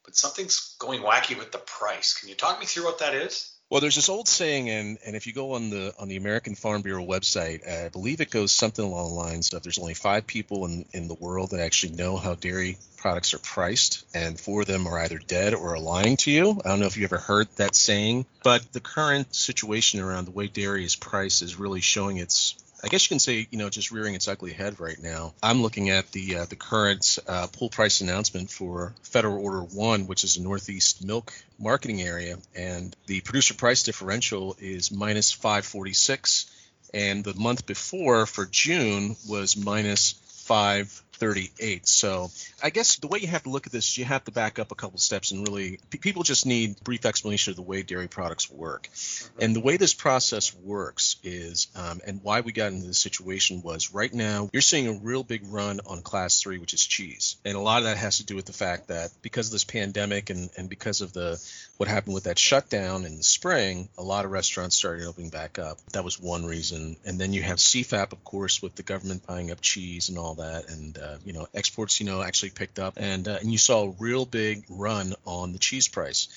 but 0.04 0.16
something's 0.16 0.76
going 0.78 1.00
wacky 1.02 1.36
with 1.38 1.52
the 1.52 1.58
price. 1.58 2.14
Can 2.18 2.28
you 2.28 2.34
talk 2.34 2.58
me 2.58 2.66
through 2.66 2.84
what 2.84 3.00
that 3.00 3.14
is? 3.14 3.55
Well, 3.68 3.80
there's 3.80 3.96
this 3.96 4.08
old 4.08 4.28
saying, 4.28 4.70
and, 4.70 4.96
and 5.04 5.16
if 5.16 5.26
you 5.26 5.32
go 5.32 5.54
on 5.54 5.70
the 5.70 5.92
on 5.98 6.06
the 6.06 6.16
American 6.16 6.54
Farm 6.54 6.82
Bureau 6.82 7.04
website, 7.04 7.68
I 7.68 7.88
believe 7.88 8.20
it 8.20 8.30
goes 8.30 8.52
something 8.52 8.84
along 8.84 9.08
the 9.08 9.14
lines 9.14 9.52
of 9.52 9.64
there's 9.64 9.80
only 9.80 9.94
five 9.94 10.24
people 10.24 10.66
in, 10.66 10.84
in 10.92 11.08
the 11.08 11.14
world 11.14 11.50
that 11.50 11.58
actually 11.58 11.94
know 11.94 12.16
how 12.16 12.36
dairy 12.36 12.78
products 12.96 13.34
are 13.34 13.38
priced, 13.38 14.04
and 14.14 14.38
four 14.38 14.60
of 14.60 14.68
them 14.68 14.86
are 14.86 15.00
either 15.00 15.18
dead 15.18 15.52
or 15.52 15.74
are 15.74 15.80
lying 15.80 16.16
to 16.18 16.30
you. 16.30 16.60
I 16.64 16.68
don't 16.68 16.78
know 16.78 16.86
if 16.86 16.96
you 16.96 17.04
ever 17.04 17.18
heard 17.18 17.48
that 17.56 17.74
saying, 17.74 18.26
but 18.44 18.72
the 18.72 18.78
current 18.80 19.34
situation 19.34 19.98
around 19.98 20.26
the 20.26 20.30
way 20.30 20.46
dairy 20.46 20.84
is 20.84 20.94
priced 20.94 21.42
is 21.42 21.58
really 21.58 21.80
showing 21.80 22.18
its 22.18 22.54
I 22.84 22.88
guess 22.88 23.04
you 23.04 23.08
can 23.08 23.18
say, 23.18 23.48
you 23.50 23.58
know, 23.58 23.70
just 23.70 23.90
rearing 23.90 24.14
its 24.14 24.28
ugly 24.28 24.52
head 24.52 24.80
right 24.80 25.00
now. 25.00 25.34
I'm 25.42 25.62
looking 25.62 25.90
at 25.90 26.12
the 26.12 26.36
uh, 26.36 26.44
the 26.44 26.56
current 26.56 27.18
uh, 27.26 27.46
pool 27.48 27.70
price 27.70 28.00
announcement 28.00 28.50
for 28.50 28.94
Federal 29.02 29.42
Order 29.42 29.62
One, 29.62 30.06
which 30.06 30.24
is 30.24 30.36
a 30.36 30.42
Northeast 30.42 31.04
milk 31.04 31.32
marketing 31.58 32.02
area, 32.02 32.36
and 32.54 32.94
the 33.06 33.20
producer 33.22 33.54
price 33.54 33.82
differential 33.82 34.56
is 34.60 34.92
minus 34.92 35.32
546, 35.32 36.50
and 36.92 37.24
the 37.24 37.34
month 37.34 37.66
before 37.66 38.26
for 38.26 38.44
June 38.44 39.16
was 39.28 39.56
minus 39.56 40.12
5 40.46 41.02
38. 41.16 41.86
So 41.88 42.30
I 42.62 42.70
guess 42.70 42.96
the 42.96 43.08
way 43.08 43.18
you 43.18 43.28
have 43.28 43.44
to 43.44 43.50
look 43.50 43.66
at 43.66 43.72
this, 43.72 43.96
you 43.98 44.04
have 44.04 44.24
to 44.24 44.30
back 44.30 44.58
up 44.58 44.72
a 44.72 44.74
couple 44.74 44.98
steps 44.98 45.32
and 45.32 45.46
really 45.46 45.78
people 45.90 46.22
just 46.22 46.46
need 46.46 46.82
brief 46.84 47.06
explanation 47.06 47.50
of 47.52 47.56
the 47.56 47.62
way 47.62 47.82
dairy 47.82 48.08
products 48.08 48.50
work. 48.50 48.88
Mm-hmm. 48.92 49.42
And 49.42 49.56
the 49.56 49.60
way 49.60 49.76
this 49.76 49.94
process 49.94 50.54
works 50.54 51.16
is, 51.22 51.68
um, 51.74 52.00
and 52.06 52.20
why 52.22 52.40
we 52.40 52.52
got 52.52 52.72
into 52.72 52.86
this 52.86 52.98
situation 52.98 53.62
was 53.62 53.92
right 53.92 54.12
now 54.12 54.50
you're 54.52 54.62
seeing 54.62 54.88
a 54.88 54.92
real 54.92 55.22
big 55.22 55.42
run 55.46 55.80
on 55.86 56.02
class 56.02 56.40
three, 56.40 56.58
which 56.58 56.74
is 56.74 56.84
cheese, 56.84 57.36
and 57.44 57.56
a 57.56 57.60
lot 57.60 57.78
of 57.78 57.84
that 57.84 57.96
has 57.96 58.18
to 58.18 58.24
do 58.24 58.36
with 58.36 58.46
the 58.46 58.52
fact 58.52 58.88
that 58.88 59.10
because 59.22 59.46
of 59.46 59.52
this 59.52 59.64
pandemic 59.64 60.30
and 60.30 60.50
and 60.56 60.68
because 60.68 61.00
of 61.00 61.12
the 61.12 61.42
what 61.76 61.88
happened 61.88 62.14
with 62.14 62.24
that 62.24 62.38
shutdown 62.38 63.04
in 63.04 63.16
the 63.16 63.22
spring, 63.22 63.88
a 63.98 64.02
lot 64.02 64.24
of 64.24 64.30
restaurants 64.30 64.76
started 64.76 65.06
opening 65.06 65.30
back 65.30 65.58
up. 65.58 65.78
That 65.92 66.04
was 66.04 66.18
one 66.18 66.46
reason. 66.46 66.96
And 67.04 67.20
then 67.20 67.32
you 67.32 67.42
have 67.42 67.58
CFAP, 67.58 68.12
of 68.12 68.24
course, 68.24 68.62
with 68.62 68.74
the 68.74 68.82
government 68.82 69.26
buying 69.26 69.50
up 69.50 69.60
cheese 69.60 70.08
and 70.08 70.18
all 70.18 70.34
that, 70.36 70.68
and 70.70 70.96
uh, 70.98 71.16
you 71.24 71.32
know 71.32 71.46
exports, 71.54 72.00
you 72.00 72.06
know, 72.06 72.22
actually 72.22 72.50
picked 72.50 72.78
up, 72.78 72.94
and 72.96 73.28
uh, 73.28 73.38
and 73.40 73.52
you 73.52 73.58
saw 73.58 73.84
a 73.84 73.94
real 73.98 74.24
big 74.24 74.64
run 74.68 75.14
on 75.24 75.52
the 75.52 75.58
cheese 75.58 75.88
price. 75.88 76.28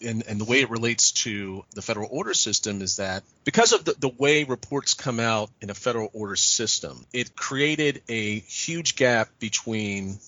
And, 0.00 0.22
and, 0.28 0.40
the 0.40 0.44
way 0.44 0.60
it 0.60 0.70
relates 0.70 1.10
to 1.24 1.64
the 1.74 1.82
federal 1.82 2.08
order 2.12 2.32
system 2.32 2.82
is 2.82 2.98
that 2.98 3.24
because 3.42 3.72
of 3.72 3.84
the, 3.84 3.96
the 3.98 4.08
way 4.08 4.44
reports 4.44 4.94
come 4.94 5.18
out 5.18 5.50
in 5.60 5.70
a 5.70 5.74
federal 5.74 6.08
order 6.12 6.36
system, 6.36 7.04
it 7.12 7.34
created 7.34 8.00
a 8.08 8.38
huge 8.38 8.94
gap 8.94 9.28
between 9.40 10.20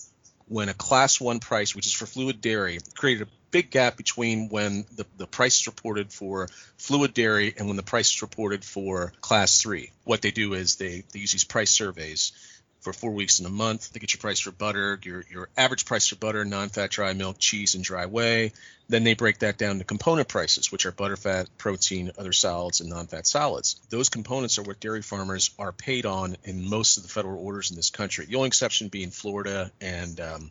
when 0.49 0.69
a 0.69 0.75
class 0.75 1.21
one 1.21 1.39
price, 1.39 1.77
which 1.77 1.87
is 1.87 1.93
for 1.93 2.07
fluid 2.07 2.41
dairy, 2.41 2.81
created 2.97 3.29
big 3.51 3.71
gap 3.71 3.97
between 3.97 4.49
when 4.49 4.85
the, 4.97 5.07
the 5.17 5.27
price 5.27 5.61
is 5.61 5.67
reported 5.67 6.13
for 6.13 6.49
fluid 6.77 7.15
dairy 7.15 7.55
and 7.57 7.67
when 7.67 7.77
the 7.77 7.83
price 7.83 8.15
is 8.15 8.23
reported 8.23 8.65
for 8.65 9.13
class 9.21 9.61
three. 9.61 9.91
What 10.05 10.23
they 10.23 10.31
do 10.31 10.55
is 10.55 10.77
they, 10.77 11.05
they 11.13 11.21
use 11.21 11.33
these 11.33 11.45
price 11.45 11.71
surveys 11.71 12.33
for 12.81 12.93
four 12.93 13.13
weeks 13.13 13.41
in 13.41 13.47
a 13.47 13.51
month. 13.51 13.93
They 13.93 14.01
get 14.01 14.15
your 14.15 14.21
price 14.21 14.41
for 14.41 14.53
butter, 14.53 14.99
your 15.03 15.25
your 15.31 15.49
average 15.57 15.85
price 15.85 16.07
for 16.09 16.17
butter, 16.17 16.45
non-fat 16.45 16.91
dry 16.91 17.13
milk, 17.13 17.37
cheese, 17.39 17.75
and 17.75 17.85
dry 17.85 18.07
whey. 18.07 18.53
Then 18.89 19.05
they 19.05 19.15
break 19.15 19.41
that 19.41 19.59
down 19.59 19.79
to 19.79 19.85
component 19.85 20.29
prices, 20.29 20.73
which 20.73 20.87
are 20.87 20.93
butterfat, 20.93 21.47
protein, 21.59 22.11
other 22.19 22.33
solids, 22.33 22.81
and 22.81 22.91
non-fat 22.91 23.27
solids. 23.27 23.81
Those 23.91 24.09
components 24.09 24.59
are 24.59 24.63
what 24.63 24.81
dairy 24.81 25.03
farmers 25.03 25.51
are 25.59 25.73
paid 25.73 26.07
on 26.07 26.37
in 26.45 26.69
most 26.69 26.97
of 26.97 27.05
the 27.05 27.09
federal 27.09 27.45
orders 27.45 27.71
in 27.71 27.77
this 27.77 27.91
country. 27.91 28.25
The 28.25 28.37
only 28.37 28.49
exception 28.49 28.89
being 28.89 29.11
Florida 29.11 29.71
and 29.81 30.19
um, 30.21 30.51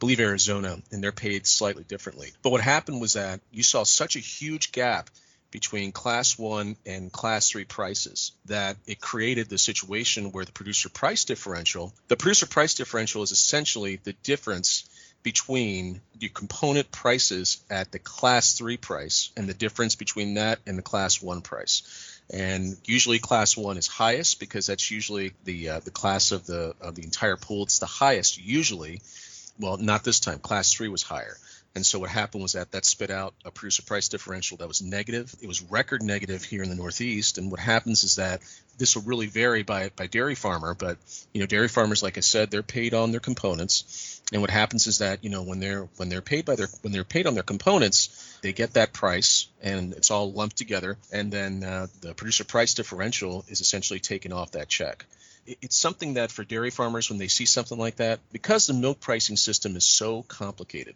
believe 0.00 0.18
Arizona, 0.18 0.78
and 0.90 1.04
they're 1.04 1.12
paid 1.12 1.46
slightly 1.46 1.84
differently. 1.84 2.32
But 2.42 2.50
what 2.50 2.62
happened 2.62 3.00
was 3.00 3.12
that 3.12 3.40
you 3.52 3.62
saw 3.62 3.84
such 3.84 4.16
a 4.16 4.20
huge 4.20 4.72
gap 4.72 5.10
between 5.50 5.92
class 5.92 6.38
one 6.38 6.76
and 6.86 7.12
class 7.12 7.50
three 7.50 7.64
prices 7.64 8.32
that 8.46 8.76
it 8.86 9.00
created 9.00 9.48
the 9.48 9.58
situation 9.58 10.32
where 10.32 10.44
the 10.44 10.52
producer 10.52 10.88
price 10.88 11.24
differential, 11.24 11.92
the 12.08 12.16
producer 12.16 12.46
price 12.46 12.74
differential 12.74 13.22
is 13.22 13.32
essentially 13.32 13.96
the 14.02 14.12
difference 14.22 14.88
between 15.22 16.00
the 16.18 16.28
component 16.28 16.90
prices 16.90 17.62
at 17.68 17.92
the 17.92 17.98
class 17.98 18.54
three 18.54 18.78
price 18.78 19.30
and 19.36 19.48
the 19.48 19.54
difference 19.54 19.96
between 19.96 20.34
that 20.34 20.58
and 20.66 20.78
the 20.78 20.82
class 20.82 21.20
one 21.20 21.42
price. 21.42 21.82
And 22.32 22.76
usually 22.84 23.18
class 23.18 23.56
one 23.56 23.76
is 23.76 23.88
highest 23.88 24.40
because 24.40 24.66
that's 24.66 24.90
usually 24.90 25.32
the 25.44 25.68
uh, 25.70 25.80
the 25.80 25.90
class 25.90 26.30
of 26.30 26.46
the 26.46 26.74
of 26.80 26.94
the 26.94 27.02
entire 27.02 27.36
pool. 27.36 27.64
It's 27.64 27.80
the 27.80 27.86
highest 27.86 28.38
usually 28.38 29.02
well, 29.60 29.76
not 29.76 30.04
this 30.04 30.20
time. 30.20 30.38
Class 30.38 30.72
three 30.72 30.88
was 30.88 31.02
higher. 31.02 31.36
And 31.74 31.86
so 31.86 32.00
what 32.00 32.10
happened 32.10 32.42
was 32.42 32.54
that 32.54 32.72
that 32.72 32.84
spit 32.84 33.10
out 33.10 33.32
a 33.44 33.52
producer 33.52 33.82
price 33.82 34.08
differential 34.08 34.56
that 34.56 34.66
was 34.66 34.82
negative. 34.82 35.32
It 35.40 35.46
was 35.46 35.62
record 35.62 36.02
negative 36.02 36.42
here 36.42 36.64
in 36.64 36.68
the 36.68 36.74
Northeast. 36.74 37.38
And 37.38 37.48
what 37.50 37.60
happens 37.60 38.02
is 38.02 38.16
that 38.16 38.42
this 38.76 38.96
will 38.96 39.02
really 39.02 39.26
vary 39.26 39.62
by 39.62 39.90
by 39.94 40.08
dairy 40.08 40.34
farmer, 40.34 40.74
but 40.74 40.98
you 41.32 41.40
know 41.40 41.46
dairy 41.46 41.68
farmers, 41.68 42.02
like 42.02 42.16
I 42.16 42.22
said, 42.22 42.50
they're 42.50 42.64
paid 42.64 42.92
on 42.92 43.12
their 43.12 43.20
components. 43.20 44.20
And 44.32 44.40
what 44.40 44.50
happens 44.50 44.86
is 44.88 44.98
that 44.98 45.22
you 45.22 45.30
know 45.30 45.42
when 45.42 45.60
they're 45.60 45.86
when 45.96 46.08
they're 46.08 46.22
paid 46.22 46.44
by 46.44 46.56
their 46.56 46.68
when 46.82 46.92
they're 46.92 47.04
paid 47.04 47.28
on 47.28 47.34
their 47.34 47.44
components, 47.44 48.38
they 48.42 48.52
get 48.52 48.72
that 48.72 48.92
price 48.92 49.46
and 49.62 49.92
it's 49.92 50.10
all 50.10 50.32
lumped 50.32 50.56
together. 50.56 50.96
And 51.12 51.30
then 51.30 51.62
uh, 51.62 51.86
the 52.00 52.14
producer 52.14 52.44
price 52.44 52.74
differential 52.74 53.44
is 53.48 53.60
essentially 53.60 54.00
taken 54.00 54.32
off 54.32 54.52
that 54.52 54.68
check 54.68 55.06
it's 55.62 55.76
something 55.76 56.14
that 56.14 56.30
for 56.30 56.44
dairy 56.44 56.70
farmers 56.70 57.08
when 57.08 57.18
they 57.18 57.28
see 57.28 57.46
something 57.46 57.78
like 57.78 57.96
that 57.96 58.20
because 58.32 58.66
the 58.66 58.74
milk 58.74 59.00
pricing 59.00 59.36
system 59.36 59.76
is 59.76 59.86
so 59.86 60.22
complicated 60.22 60.94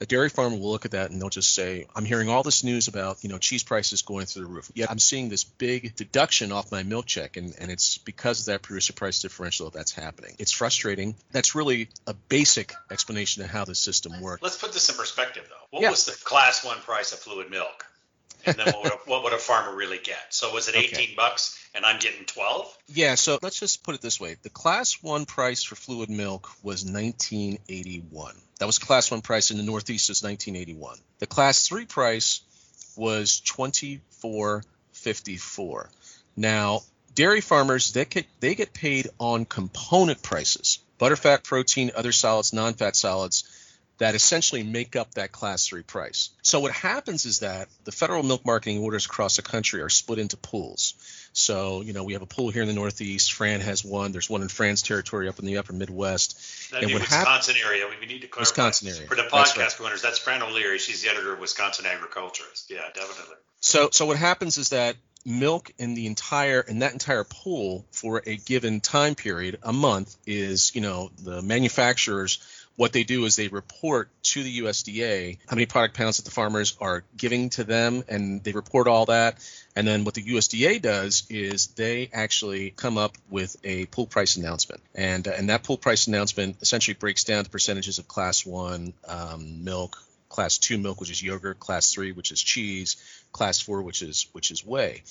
a 0.00 0.06
dairy 0.06 0.28
farmer 0.28 0.56
will 0.56 0.70
look 0.70 0.84
at 0.84 0.92
that 0.92 1.10
and 1.10 1.20
they'll 1.20 1.28
just 1.28 1.54
say 1.54 1.86
i'm 1.96 2.04
hearing 2.04 2.28
all 2.28 2.42
this 2.42 2.62
news 2.62 2.88
about 2.88 3.22
you 3.22 3.28
know 3.28 3.38
cheese 3.38 3.62
prices 3.62 4.02
going 4.02 4.26
through 4.26 4.42
the 4.42 4.48
roof 4.48 4.70
yet 4.74 4.90
i'm 4.90 4.98
seeing 4.98 5.28
this 5.28 5.44
big 5.44 5.96
deduction 5.96 6.52
off 6.52 6.70
my 6.70 6.82
milk 6.82 7.06
check 7.06 7.36
and, 7.36 7.54
and 7.58 7.70
it's 7.70 7.98
because 7.98 8.40
of 8.40 8.46
that 8.46 8.62
producer 8.62 8.92
price 8.92 9.22
differential 9.22 9.68
that 9.70 9.78
that's 9.78 9.92
happening. 9.92 10.34
It's 10.38 10.52
frustrating. 10.52 11.14
That's 11.30 11.54
really 11.54 11.88
a 12.06 12.14
basic 12.14 12.74
explanation 12.90 13.42
of 13.42 13.50
how 13.50 13.64
the 13.64 13.74
system 13.74 14.20
works. 14.20 14.42
Let's 14.42 14.56
put 14.56 14.72
this 14.72 14.88
in 14.88 14.96
perspective 14.96 15.44
though. 15.48 15.66
What 15.70 15.82
yeah. 15.82 15.90
was 15.90 16.06
the 16.06 16.12
class 16.24 16.64
one 16.64 16.78
price 16.78 17.12
of 17.12 17.20
fluid 17.20 17.50
milk? 17.50 17.86
And 18.44 18.56
then 18.56 18.66
what 18.72 18.82
would, 18.82 18.92
a, 18.92 18.96
what 19.06 19.24
would 19.24 19.32
a 19.32 19.38
farmer 19.38 19.76
really 19.76 19.98
get? 19.98 20.18
So 20.30 20.52
was 20.52 20.68
it 20.68 20.76
18 20.76 20.92
okay. 20.92 21.14
bucks 21.16 21.57
and 21.74 21.84
I'm 21.84 21.98
getting 21.98 22.24
12? 22.24 22.78
Yeah, 22.88 23.14
so 23.14 23.38
let's 23.42 23.60
just 23.60 23.84
put 23.84 23.94
it 23.94 24.00
this 24.00 24.18
way. 24.20 24.36
The 24.42 24.50
class 24.50 25.02
1 25.02 25.26
price 25.26 25.62
for 25.62 25.74
fluid 25.74 26.08
milk 26.10 26.48
was 26.62 26.84
1981. 26.84 28.34
That 28.58 28.66
was 28.66 28.78
class 28.78 29.10
1 29.10 29.22
price 29.22 29.50
in 29.50 29.56
the 29.56 29.62
Northeast 29.62 30.10
is 30.10 30.22
1981. 30.22 30.98
The 31.18 31.26
class 31.26 31.66
3 31.68 31.86
price 31.86 32.42
was 32.96 33.40
24.54. 33.46 35.88
Now, 36.36 36.82
dairy 37.14 37.40
farmers 37.40 37.92
they 37.92 38.04
get 38.04 38.26
they 38.40 38.54
get 38.54 38.72
paid 38.72 39.08
on 39.18 39.44
component 39.44 40.22
prices. 40.22 40.78
Butterfat, 41.00 41.42
protein, 41.44 41.90
other 41.94 42.12
solids, 42.12 42.52
non-fat 42.52 42.96
solids 42.96 43.44
that 43.98 44.14
essentially 44.14 44.62
make 44.62 44.96
up 44.96 45.12
that 45.14 45.32
class 45.32 45.66
3 45.66 45.82
price. 45.82 46.30
So 46.42 46.60
what 46.60 46.72
happens 46.72 47.26
is 47.26 47.40
that 47.40 47.68
the 47.84 47.92
federal 47.92 48.22
milk 48.22 48.46
marketing 48.46 48.78
orders 48.78 49.06
across 49.06 49.36
the 49.36 49.42
country 49.42 49.82
are 49.82 49.88
split 49.88 50.20
into 50.20 50.36
pools. 50.36 50.94
So, 51.38 51.82
you 51.82 51.92
know, 51.92 52.04
we 52.04 52.14
have 52.14 52.22
a 52.22 52.26
pool 52.26 52.50
here 52.50 52.62
in 52.62 52.68
the 52.68 52.74
Northeast. 52.74 53.32
Fran 53.32 53.60
has 53.60 53.84
one. 53.84 54.12
There's 54.12 54.28
one 54.28 54.42
in 54.42 54.48
Fran's 54.48 54.82
territory 54.82 55.28
up 55.28 55.38
in 55.38 55.46
the 55.46 55.58
upper 55.58 55.72
Midwest. 55.72 56.70
That'd 56.70 56.84
and 56.84 56.92
be 56.92 56.98
Wisconsin 56.98 57.54
hap- 57.54 57.66
area. 57.66 57.84
We 57.88 58.06
need 58.06 58.22
to 58.22 58.28
clarify. 58.28 58.50
Wisconsin 58.50 58.88
area. 58.88 59.08
For 59.08 59.14
the 59.14 59.22
podcast 59.22 59.56
that's 59.56 59.80
right. 59.80 60.02
that's 60.02 60.18
Fran 60.18 60.42
O'Leary. 60.42 60.78
She's 60.78 61.02
the 61.02 61.10
editor 61.10 61.32
of 61.32 61.40
Wisconsin 61.40 61.86
Agriculturist. 61.86 62.70
Yeah, 62.70 62.82
definitely. 62.94 63.36
So, 63.60 63.88
so 63.92 64.06
what 64.06 64.16
happens 64.16 64.58
is 64.58 64.70
that 64.70 64.96
milk 65.24 65.70
in 65.78 65.94
the 65.94 66.06
entire 66.06 66.60
in 66.60 66.80
that 66.80 66.92
entire 66.92 67.24
pool 67.24 67.84
for 67.90 68.22
a 68.26 68.36
given 68.36 68.80
time 68.80 69.14
period, 69.14 69.58
a 69.62 69.72
month, 69.72 70.16
is 70.26 70.74
you 70.74 70.80
know 70.80 71.10
the 71.22 71.42
manufacturers 71.42 72.38
what 72.78 72.92
they 72.92 73.02
do 73.02 73.24
is 73.24 73.34
they 73.34 73.48
report 73.48 74.08
to 74.22 74.40
the 74.40 74.60
USDA 74.60 75.38
how 75.48 75.56
many 75.56 75.66
product 75.66 75.96
pounds 75.96 76.18
that 76.18 76.24
the 76.24 76.30
farmers 76.30 76.76
are 76.80 77.02
giving 77.16 77.50
to 77.50 77.64
them, 77.64 78.04
and 78.08 78.42
they 78.44 78.52
report 78.52 78.86
all 78.86 79.06
that. 79.06 79.44
And 79.74 79.86
then 79.86 80.04
what 80.04 80.14
the 80.14 80.22
USDA 80.22 80.80
does 80.80 81.24
is 81.28 81.66
they 81.66 82.08
actually 82.12 82.70
come 82.70 82.96
up 82.96 83.18
with 83.30 83.56
a 83.64 83.86
pool 83.86 84.06
price 84.06 84.36
announcement, 84.36 84.80
and 84.94 85.26
uh, 85.26 85.32
and 85.36 85.50
that 85.50 85.64
pool 85.64 85.76
price 85.76 86.06
announcement 86.06 86.58
essentially 86.60 86.94
breaks 86.94 87.24
down 87.24 87.42
the 87.42 87.50
percentages 87.50 87.98
of 87.98 88.06
Class 88.06 88.46
One 88.46 88.92
um, 89.08 89.64
milk, 89.64 90.00
Class 90.28 90.58
Two 90.58 90.78
milk, 90.78 91.00
which 91.00 91.10
is 91.10 91.20
yogurt, 91.20 91.58
Class 91.58 91.92
Three, 91.92 92.12
which 92.12 92.30
is 92.30 92.40
cheese, 92.40 92.96
Class 93.32 93.60
Four, 93.60 93.82
which 93.82 94.02
is 94.02 94.26
which 94.32 94.50
is 94.50 94.64
whey. 94.64 95.02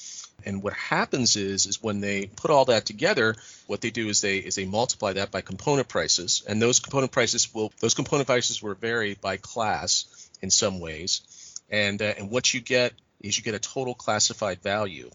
And 0.45 0.61
what 0.61 0.73
happens 0.73 1.35
is 1.35 1.65
is 1.65 1.81
when 1.81 2.01
they 2.01 2.27
put 2.27 2.51
all 2.51 2.65
that 2.65 2.85
together, 2.85 3.35
what 3.67 3.81
they 3.81 3.89
do 3.89 4.09
is 4.09 4.21
they 4.21 4.37
is 4.37 4.55
they 4.55 4.65
multiply 4.65 5.13
that 5.13 5.31
by 5.31 5.41
component 5.41 5.87
prices, 5.87 6.43
and 6.47 6.61
those 6.61 6.79
component 6.79 7.11
prices 7.11 7.53
will 7.53 7.71
those 7.79 7.93
component 7.93 8.27
prices 8.27 8.61
will 8.61 8.73
vary 8.75 9.15
by 9.15 9.37
class 9.37 10.29
in 10.41 10.51
some 10.51 10.79
ways, 10.79 11.55
and 11.69 12.01
uh, 12.01 12.13
and 12.17 12.29
what 12.29 12.53
you 12.53 12.61
get 12.61 12.93
is 13.21 13.37
you 13.37 13.43
get 13.43 13.55
a 13.55 13.59
total 13.59 13.95
classified 13.95 14.61
value 14.61 15.09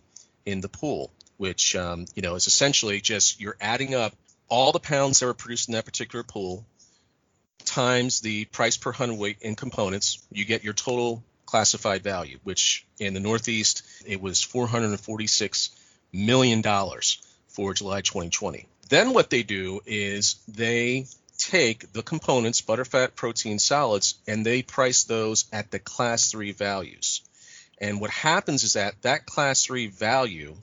in 0.45 0.61
the 0.61 0.69
pool, 0.69 1.13
which 1.37 1.77
um, 1.77 2.07
you 2.15 2.23
know 2.23 2.35
is 2.35 2.47
essentially 2.47 3.01
just 3.01 3.41
you're 3.41 3.57
adding 3.61 3.95
up 3.95 4.15
all 4.49 4.73
the 4.73 4.81
pounds 4.81 5.21
that 5.21 5.27
were 5.27 5.35
produced 5.35 5.69
in 5.69 5.73
that 5.73 5.85
particular 5.85 6.23
pool 6.23 6.67
times 7.65 8.21
the 8.21 8.45
price 8.47 8.77
per 8.77 8.93
hundredweight 8.93 9.39
in 9.41 9.55
components, 9.55 10.19
you 10.31 10.45
get 10.45 10.65
your 10.65 10.75
total 10.75 11.23
classified 11.47 12.03
value, 12.03 12.39
which 12.45 12.87
in 12.99 13.15
the 13.15 13.21
Northeast, 13.21 13.83
it 14.07 14.21
was 14.21 14.39
$446 14.39 15.71
million 16.13 16.63
for 17.49 17.75
July 17.75 18.01
2020. 18.01 18.67
Then 18.89 19.13
what 19.13 19.31
they 19.31 19.43
do 19.43 19.81
is 19.87 20.37
they 20.49 21.07
take 21.39 21.93
the 21.93 22.03
components, 22.03 22.61
butterfat, 22.61 23.15
protein, 23.15 23.59
solids, 23.59 24.15
and 24.27 24.45
they 24.45 24.63
price 24.63 25.05
those 25.05 25.47
at 25.53 25.71
the 25.71 25.79
class 25.79 26.31
three 26.31 26.53
values. 26.53 27.23
And 27.79 28.01
what 28.01 28.11
happens 28.11 28.63
is 28.65 28.75
that 28.75 29.01
that 29.03 29.27
class 29.27 29.65
three 29.65 29.89
value 29.89 30.55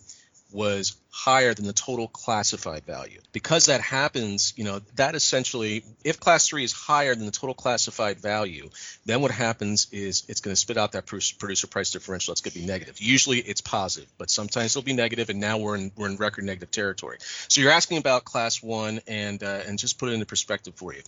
was 0.52 0.96
higher 1.12 1.54
than 1.54 1.66
the 1.66 1.74
total 1.74 2.08
classified 2.08 2.84
value. 2.86 3.20
Because 3.32 3.68
that 3.68 3.82
happens, 3.82 4.54
you 4.56 4.64
know, 4.64 4.80
that 4.96 5.16
essentially, 5.16 5.84
if 6.04 6.20
class 6.20 6.48
three 6.48 6.64
is 6.64 6.72
higher 6.72 7.14
than 7.16 7.26
the 7.26 7.32
total 7.32 7.54
classified 7.54 8.20
value, 8.20 8.70
then 9.06 9.22
what 9.22 9.32
happens 9.32 9.88
is 9.92 10.24
it's 10.28 10.42
going 10.42 10.54
to 10.54 10.60
spit 10.60 10.78
out 10.78 10.94
that 10.94 11.06
producer 11.06 11.68
price 11.68 11.92
differential. 11.92 12.32
That's 12.32 12.42
going 12.42 12.54
to 12.54 12.60
be 12.60 12.66
negative. 12.66 13.00
Usually 13.00 13.40
it's 13.40 13.62
positive, 13.62 14.10
but 14.18 14.30
sometimes 14.30 14.76
it'll 14.76 14.86
be 14.86 14.94
negative, 14.94 15.30
and 15.30 15.40
now 15.40 15.58
we're 15.58 15.76
in 15.76 15.92
we're 15.96 16.08
in 16.08 16.16
record 16.18 16.46
negative 16.46 16.72
territory. 16.72 17.18
So 17.48 17.62
you're 17.62 17.72
asking 17.72 17.98
about 17.98 18.26
class 18.26 18.64
one, 18.64 19.02
and 19.08 19.44
uh, 19.44 19.62
and 19.68 19.78
just 19.78 20.00
put 20.00 20.10
it 20.10 20.14
into 20.14 20.26
perspective 20.26 20.76
for 20.76 20.94
you. 20.94 21.02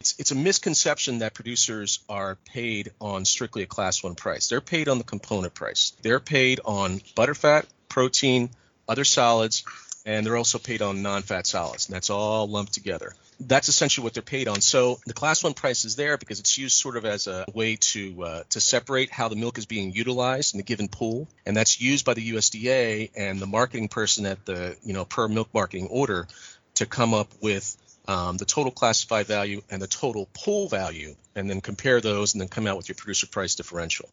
It's, 0.00 0.14
it's 0.18 0.30
a 0.30 0.34
misconception 0.34 1.20
that 1.20 1.32
producers 1.32 2.00
are 2.08 2.36
paid 2.52 2.92
on 3.00 3.24
strictly 3.24 3.62
a 3.62 3.66
class 3.66 4.02
one 4.02 4.14
price. 4.14 4.48
They're 4.48 4.60
paid 4.60 4.88
on 4.88 4.98
the 4.98 5.04
component 5.04 5.54
price. 5.54 5.92
They're 6.02 6.20
paid 6.20 6.60
on 6.64 7.00
butterfat, 7.16 7.64
protein, 7.88 8.50
other 8.88 9.04
solids, 9.04 9.64
and 10.06 10.24
they're 10.24 10.36
also 10.36 10.58
paid 10.58 10.82
on 10.82 11.02
non-fat 11.02 11.46
solids. 11.46 11.86
And 11.86 11.94
that's 11.94 12.10
all 12.10 12.46
lumped 12.46 12.72
together. 12.72 13.12
That's 13.40 13.68
essentially 13.68 14.04
what 14.04 14.14
they're 14.14 14.22
paid 14.22 14.48
on. 14.48 14.60
So 14.60 15.00
the 15.04 15.12
class 15.12 15.42
one 15.42 15.52
price 15.52 15.84
is 15.84 15.96
there 15.96 16.16
because 16.16 16.38
it's 16.38 16.56
used 16.56 16.78
sort 16.78 16.96
of 16.96 17.04
as 17.04 17.26
a 17.26 17.44
way 17.52 17.76
to 17.76 18.22
uh, 18.22 18.42
to 18.50 18.60
separate 18.60 19.10
how 19.10 19.28
the 19.28 19.36
milk 19.36 19.58
is 19.58 19.66
being 19.66 19.92
utilized 19.92 20.54
in 20.54 20.60
a 20.60 20.62
given 20.62 20.88
pool, 20.88 21.28
and 21.44 21.56
that's 21.56 21.80
used 21.80 22.06
by 22.06 22.14
the 22.14 22.30
USDA 22.30 23.10
and 23.16 23.40
the 23.40 23.46
marketing 23.46 23.88
person 23.88 24.24
at 24.24 24.46
the 24.46 24.76
you 24.82 24.94
know 24.94 25.04
per 25.04 25.28
milk 25.28 25.48
marketing 25.52 25.88
order 25.88 26.28
to 26.76 26.86
come 26.86 27.12
up 27.12 27.28
with 27.42 27.76
um, 28.08 28.36
the 28.36 28.44
total 28.44 28.70
classified 28.70 29.26
value 29.26 29.60
and 29.70 29.82
the 29.82 29.86
total 29.86 30.28
pool 30.32 30.68
value, 30.68 31.14
and 31.34 31.50
then 31.50 31.60
compare 31.60 32.00
those, 32.00 32.32
and 32.32 32.40
then 32.40 32.48
come 32.48 32.66
out 32.66 32.76
with 32.76 32.88
your 32.88 32.96
producer 32.96 33.26
price 33.26 33.56
differential. 33.56 34.08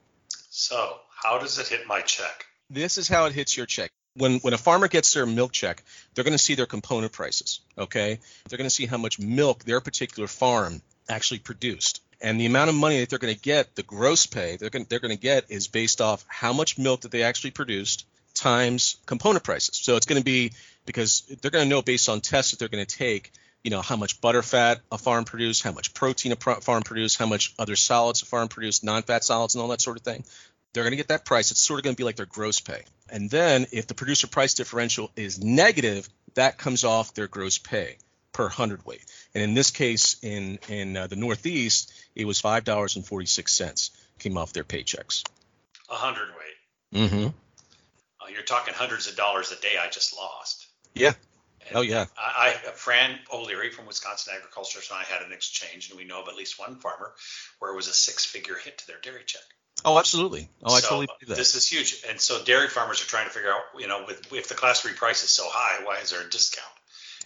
So 0.49 0.97
how 1.15 1.37
does 1.37 1.59
it 1.59 1.67
hit 1.67 1.87
my 1.87 2.01
check? 2.01 2.47
This 2.69 2.97
is 2.97 3.07
how 3.07 3.25
it 3.25 3.33
hits 3.33 3.55
your 3.55 3.67
check 3.67 3.91
when 4.15 4.39
when 4.39 4.53
a 4.53 4.57
farmer 4.57 4.87
gets 4.87 5.13
their 5.13 5.25
milk 5.25 5.51
check, 5.51 5.83
they're 6.13 6.23
going 6.23 6.33
to 6.33 6.43
see 6.43 6.55
their 6.55 6.65
component 6.65 7.11
prices. 7.11 7.61
Okay, 7.77 8.19
they're 8.47 8.57
going 8.57 8.69
to 8.69 8.75
see 8.75 8.85
how 8.85 8.97
much 8.97 9.19
milk 9.19 9.63
their 9.63 9.81
particular 9.81 10.27
farm 10.27 10.81
actually 11.09 11.39
produced, 11.39 12.01
and 12.21 12.39
the 12.39 12.45
amount 12.45 12.69
of 12.69 12.75
money 12.75 12.99
that 12.99 13.09
they're 13.09 13.19
going 13.19 13.33
to 13.33 13.41
get, 13.41 13.75
the 13.75 13.83
gross 13.83 14.25
pay 14.25 14.57
they're 14.57 14.69
going 14.69 14.85
they're 14.89 14.99
going 14.99 15.15
to 15.15 15.21
get 15.21 15.49
is 15.49 15.67
based 15.67 16.01
off 16.01 16.23
how 16.27 16.53
much 16.53 16.77
milk 16.77 17.01
that 17.01 17.11
they 17.11 17.23
actually 17.23 17.51
produced 17.51 18.05
times 18.33 18.97
component 19.05 19.43
prices. 19.43 19.77
So 19.77 19.95
it's 19.95 20.05
going 20.05 20.21
to 20.21 20.25
be 20.25 20.53
because 20.85 21.21
they're 21.41 21.51
going 21.51 21.65
to 21.65 21.69
know 21.69 21.81
based 21.81 22.09
on 22.09 22.21
tests 22.21 22.51
that 22.51 22.59
they're 22.59 22.69
going 22.69 22.85
to 22.85 22.97
take. 22.97 23.31
You 23.63 23.71
know 23.71 23.81
how 23.81 23.95
much 23.95 24.19
butter 24.19 24.41
fat 24.41 24.81
a 24.91 24.97
farm 24.97 25.23
produced, 25.23 25.63
how 25.63 25.71
much 25.71 25.93
protein 25.93 26.33
a 26.33 26.35
farm 26.35 26.83
produced, 26.83 27.17
how 27.17 27.27
much 27.27 27.53
other 27.57 27.77
solids 27.77 28.21
a 28.21 28.25
farm 28.25 28.49
produced, 28.49 28.83
non-fat 28.83 29.23
solids, 29.23 29.55
and 29.55 29.61
all 29.61 29.69
that 29.69 29.79
sort 29.79 29.95
of 29.95 30.03
thing. 30.03 30.25
They're 30.73 30.83
going 30.83 30.91
to 30.91 30.97
get 30.97 31.09
that 31.09 31.25
price. 31.25 31.51
It's 31.51 31.61
sort 31.61 31.79
of 31.79 31.83
going 31.83 31.95
to 31.95 31.99
be 31.99 32.03
like 32.03 32.15
their 32.15 32.25
gross 32.25 32.59
pay. 32.59 32.81
And 33.09 33.29
then 33.29 33.67
if 33.71 33.87
the 33.87 33.93
producer 33.93 34.27
price 34.27 34.55
differential 34.55 35.11
is 35.15 35.43
negative, 35.43 36.09
that 36.33 36.57
comes 36.57 36.83
off 36.83 37.13
their 37.13 37.27
gross 37.27 37.57
pay 37.57 37.97
per 38.31 38.49
hundredweight. 38.49 39.05
And 39.33 39.43
in 39.43 39.53
this 39.53 39.71
case, 39.71 40.17
in 40.23 40.59
in 40.67 40.97
uh, 40.97 41.07
the 41.07 41.15
Northeast, 41.15 41.93
it 42.15 42.25
was 42.25 42.41
five 42.41 42.63
dollars 42.63 42.95
and 42.95 43.05
forty 43.05 43.27
six 43.27 43.53
cents 43.53 43.91
came 44.19 44.37
off 44.37 44.53
their 44.53 44.63
paychecks. 44.63 45.23
A 45.89 45.95
hundredweight. 45.95 46.37
Mm-hmm. 46.93 47.27
Uh, 47.27 48.29
you're 48.31 48.43
talking 48.43 48.73
hundreds 48.73 49.07
of 49.07 49.15
dollars 49.15 49.51
a 49.51 49.61
day 49.61 49.75
I 49.79 49.89
just 49.89 50.15
lost. 50.15 50.67
Yeah. 50.95 51.13
And 51.67 51.77
oh 51.77 51.81
yeah. 51.81 52.05
I, 52.17 52.55
I 52.67 52.71
Fran 52.71 53.19
O'Leary 53.31 53.69
from 53.69 53.85
Wisconsin 53.85 54.33
Agriculture 54.35 54.79
and 54.89 54.99
I 54.99 55.03
had 55.03 55.25
an 55.25 55.31
exchange, 55.31 55.89
and 55.89 55.97
we 55.97 56.05
know 56.05 56.21
of 56.21 56.27
at 56.27 56.35
least 56.35 56.59
one 56.59 56.77
farmer 56.77 57.13
where 57.59 57.71
it 57.71 57.75
was 57.75 57.87
a 57.87 57.93
six 57.93 58.25
figure 58.25 58.55
hit 58.55 58.79
to 58.79 58.87
their 58.87 58.99
dairy 59.01 59.23
check. 59.25 59.41
Oh, 59.85 59.99
absolutely. 59.99 60.49
Oh, 60.63 60.69
so 60.69 60.75
I 60.75 60.81
totally 60.81 61.07
believe 61.07 61.29
that. 61.29 61.37
This 61.37 61.55
is 61.55 61.67
huge, 61.67 62.03
and 62.09 62.19
so 62.19 62.43
dairy 62.43 62.69
farmers 62.69 63.01
are 63.01 63.07
trying 63.07 63.25
to 63.25 63.31
figure 63.31 63.51
out, 63.51 63.61
you 63.77 63.87
know, 63.87 64.05
with 64.07 64.31
if 64.31 64.47
the 64.47 64.55
class 64.55 64.81
three 64.81 64.93
price 64.93 65.23
is 65.23 65.29
so 65.29 65.43
high, 65.47 65.83
why 65.83 65.99
is 65.99 66.11
there 66.11 66.21
a 66.21 66.29
discount? 66.29 66.65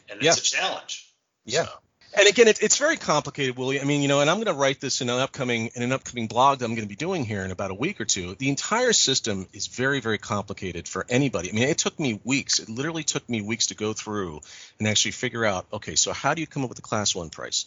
And 0.10 0.22
yeah. 0.22 0.32
it's 0.32 0.40
a 0.40 0.44
challenge. 0.44 1.08
Yeah. 1.46 1.66
So. 1.66 1.72
And 2.18 2.28
again, 2.28 2.48
it, 2.48 2.64
it's 2.64 2.78
very 2.78 2.98
complicated, 2.98 3.58
Willie. 3.58 3.82
I 3.82 3.84
mean, 3.84 4.02
you 4.02 4.08
know, 4.08 4.22
and 4.22 4.30
I'm 4.30 4.38
going 4.38 4.48
to 4.48 4.60
write 4.60 4.80
this 4.80 5.02
in 5.02 5.10
an 5.10 5.20
upcoming 5.20 5.70
in 5.76 5.84
an 5.84 5.92
upcoming 5.92 6.28
blog 6.28 6.60
that 6.60 6.66
I'm 6.66 6.72
going 6.72 6.88
to 6.88 6.90
be 6.90 6.96
doing 6.96 7.26
here 7.26 7.44
in 7.44 7.52
about 7.52 7.70
a 7.70 7.76
week 7.76 8.00
or 8.02 8.06
two. 8.06 8.34
The 8.36 8.50
entire 8.50 8.94
system 8.94 9.46
is 9.54 9.68
very, 9.68 10.00
very 10.00 10.18
complicated 10.18 10.88
for 10.88 11.06
anybody. 11.10 11.50
I 11.50 11.52
mean, 11.52 11.68
it 11.68 11.78
took 11.78 12.00
me 12.00 12.20
weeks. 12.24 12.60
It 12.60 12.70
literally 12.70 13.04
took 13.04 13.28
me 13.30 13.42
weeks 13.42 13.68
to 13.68 13.76
go 13.76 13.94
through 13.94 14.40
and 14.80 14.88
actually 14.88 15.12
figure 15.12 15.46
out. 15.46 15.68
Okay, 15.74 15.96
so 15.96 16.14
how 16.14 16.34
do 16.34 16.42
you 16.42 16.48
come 16.48 16.64
up 16.64 16.70
with 16.70 16.80
a 16.80 16.84
class 16.84 17.14
one 17.14 17.30
price? 17.30 17.66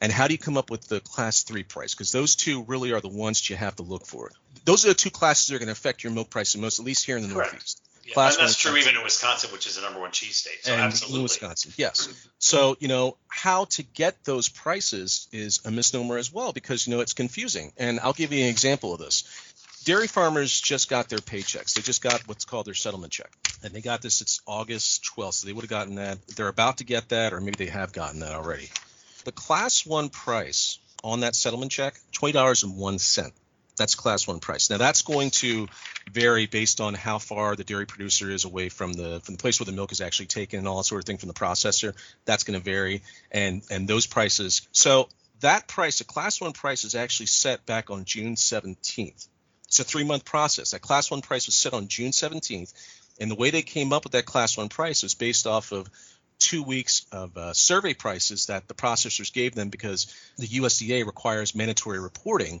And 0.00 0.10
how 0.10 0.26
do 0.26 0.34
you 0.34 0.38
come 0.38 0.56
up 0.56 0.70
with 0.70 0.88
the 0.88 1.00
class 1.00 1.42
three 1.42 1.62
price? 1.62 1.94
Because 1.94 2.12
those 2.12 2.36
two 2.36 2.62
really 2.62 2.92
are 2.92 3.00
the 3.00 3.08
ones 3.08 3.40
that 3.40 3.50
you 3.50 3.56
have 3.56 3.76
to 3.76 3.82
look 3.82 4.06
for. 4.06 4.30
Those 4.64 4.84
are 4.84 4.88
the 4.88 4.94
two 4.94 5.10
classes 5.10 5.48
that 5.48 5.56
are 5.56 5.58
going 5.58 5.66
to 5.66 5.72
affect 5.72 6.04
your 6.04 6.12
milk 6.12 6.30
price 6.30 6.52
the 6.52 6.58
most, 6.58 6.78
at 6.78 6.84
least 6.84 7.04
here 7.04 7.16
in 7.16 7.22
the 7.22 7.34
Correct. 7.34 7.52
Northeast. 7.52 7.82
Yeah, 8.04 8.14
Class 8.14 8.38
and 8.38 8.48
that's 8.48 8.56
true 8.56 8.76
even 8.76 8.96
in 8.96 9.02
Wisconsin, 9.02 9.52
which 9.52 9.66
is 9.66 9.76
the 9.76 9.82
number 9.82 10.00
one 10.00 10.10
cheese 10.10 10.36
state. 10.36 10.64
So 10.64 10.72
and 10.72 10.80
absolutely. 10.80 11.18
in 11.18 11.22
Wisconsin, 11.24 11.72
yes. 11.76 12.08
So 12.38 12.76
you 12.80 12.88
know 12.88 13.18
how 13.28 13.66
to 13.66 13.82
get 13.82 14.24
those 14.24 14.48
prices 14.48 15.28
is 15.32 15.60
a 15.66 15.70
misnomer 15.70 16.16
as 16.16 16.32
well 16.32 16.52
because 16.52 16.86
you 16.86 16.94
know 16.94 17.00
it's 17.00 17.12
confusing. 17.12 17.72
And 17.76 18.00
I'll 18.00 18.14
give 18.14 18.32
you 18.32 18.42
an 18.42 18.48
example 18.48 18.94
of 18.94 19.00
this. 19.00 19.24
Dairy 19.84 20.08
farmers 20.08 20.60
just 20.60 20.90
got 20.90 21.08
their 21.08 21.18
paychecks. 21.18 21.74
They 21.74 21.82
just 21.82 22.02
got 22.02 22.26
what's 22.26 22.44
called 22.44 22.66
their 22.66 22.74
settlement 22.74 23.12
check, 23.12 23.30
and 23.62 23.72
they 23.72 23.80
got 23.80 24.02
this. 24.02 24.20
It's 24.20 24.40
August 24.46 25.04
12th, 25.16 25.34
so 25.34 25.46
they 25.46 25.52
would 25.52 25.62
have 25.62 25.70
gotten 25.70 25.94
that. 25.94 26.18
They're 26.36 26.48
about 26.48 26.78
to 26.78 26.84
get 26.84 27.10
that, 27.10 27.32
or 27.32 27.40
maybe 27.40 27.64
they 27.64 27.70
have 27.70 27.92
gotten 27.92 28.20
that 28.20 28.32
already. 28.32 28.68
The 29.24 29.32
class 29.32 29.86
one 29.86 30.08
price 30.08 30.78
on 31.02 31.20
that 31.20 31.34
settlement 31.34 31.72
check, 31.72 31.94
twenty 32.12 32.32
dollars 32.32 32.62
and 32.62 32.76
one 32.76 32.98
cent. 32.98 33.32
That's 33.76 33.94
class 33.94 34.26
one 34.26 34.40
price. 34.40 34.68
Now 34.68 34.76
that's 34.76 35.02
going 35.02 35.30
to 35.30 35.66
vary 36.12 36.46
based 36.46 36.80
on 36.80 36.92
how 36.94 37.18
far 37.18 37.56
the 37.56 37.64
dairy 37.64 37.86
producer 37.86 38.30
is 38.30 38.44
away 38.44 38.68
from 38.68 38.92
the 38.92 39.20
from 39.20 39.36
the 39.36 39.40
place 39.40 39.58
where 39.58 39.64
the 39.64 39.72
milk 39.72 39.92
is 39.92 40.00
actually 40.00 40.26
taken 40.26 40.58
and 40.58 40.68
all 40.68 40.78
that 40.78 40.84
sort 40.84 41.00
of 41.00 41.06
thing 41.06 41.16
from 41.18 41.28
the 41.28 41.34
processor. 41.34 41.94
That's 42.24 42.44
going 42.44 42.58
to 42.58 42.64
vary, 42.64 43.02
and 43.30 43.62
and 43.70 43.88
those 43.88 44.06
prices. 44.06 44.68
So 44.72 45.08
that 45.40 45.66
price, 45.66 45.98
the 45.98 46.04
class 46.04 46.40
one 46.40 46.52
price, 46.52 46.84
is 46.84 46.94
actually 46.94 47.26
set 47.26 47.64
back 47.64 47.90
on 47.90 48.04
June 48.04 48.34
17th. 48.34 49.28
It's 49.66 49.80
a 49.80 49.84
three 49.84 50.04
month 50.04 50.24
process. 50.24 50.72
That 50.72 50.82
class 50.82 51.10
one 51.10 51.22
price 51.22 51.46
was 51.46 51.54
set 51.54 51.72
on 51.72 51.88
June 51.88 52.10
17th, 52.10 52.72
and 53.18 53.30
the 53.30 53.36
way 53.36 53.50
they 53.50 53.62
came 53.62 53.92
up 53.92 54.04
with 54.04 54.12
that 54.12 54.26
class 54.26 54.56
one 54.56 54.68
price 54.68 55.02
was 55.02 55.14
based 55.14 55.46
off 55.46 55.72
of 55.72 55.88
two 56.40 56.62
weeks 56.62 57.06
of 57.12 57.36
uh, 57.36 57.52
survey 57.52 57.94
prices 57.94 58.46
that 58.46 58.66
the 58.66 58.74
processors 58.74 59.32
gave 59.32 59.54
them 59.54 59.68
because 59.68 60.12
the 60.38 60.48
USDA 60.48 61.06
requires 61.06 61.54
mandatory 61.54 62.00
reporting. 62.00 62.60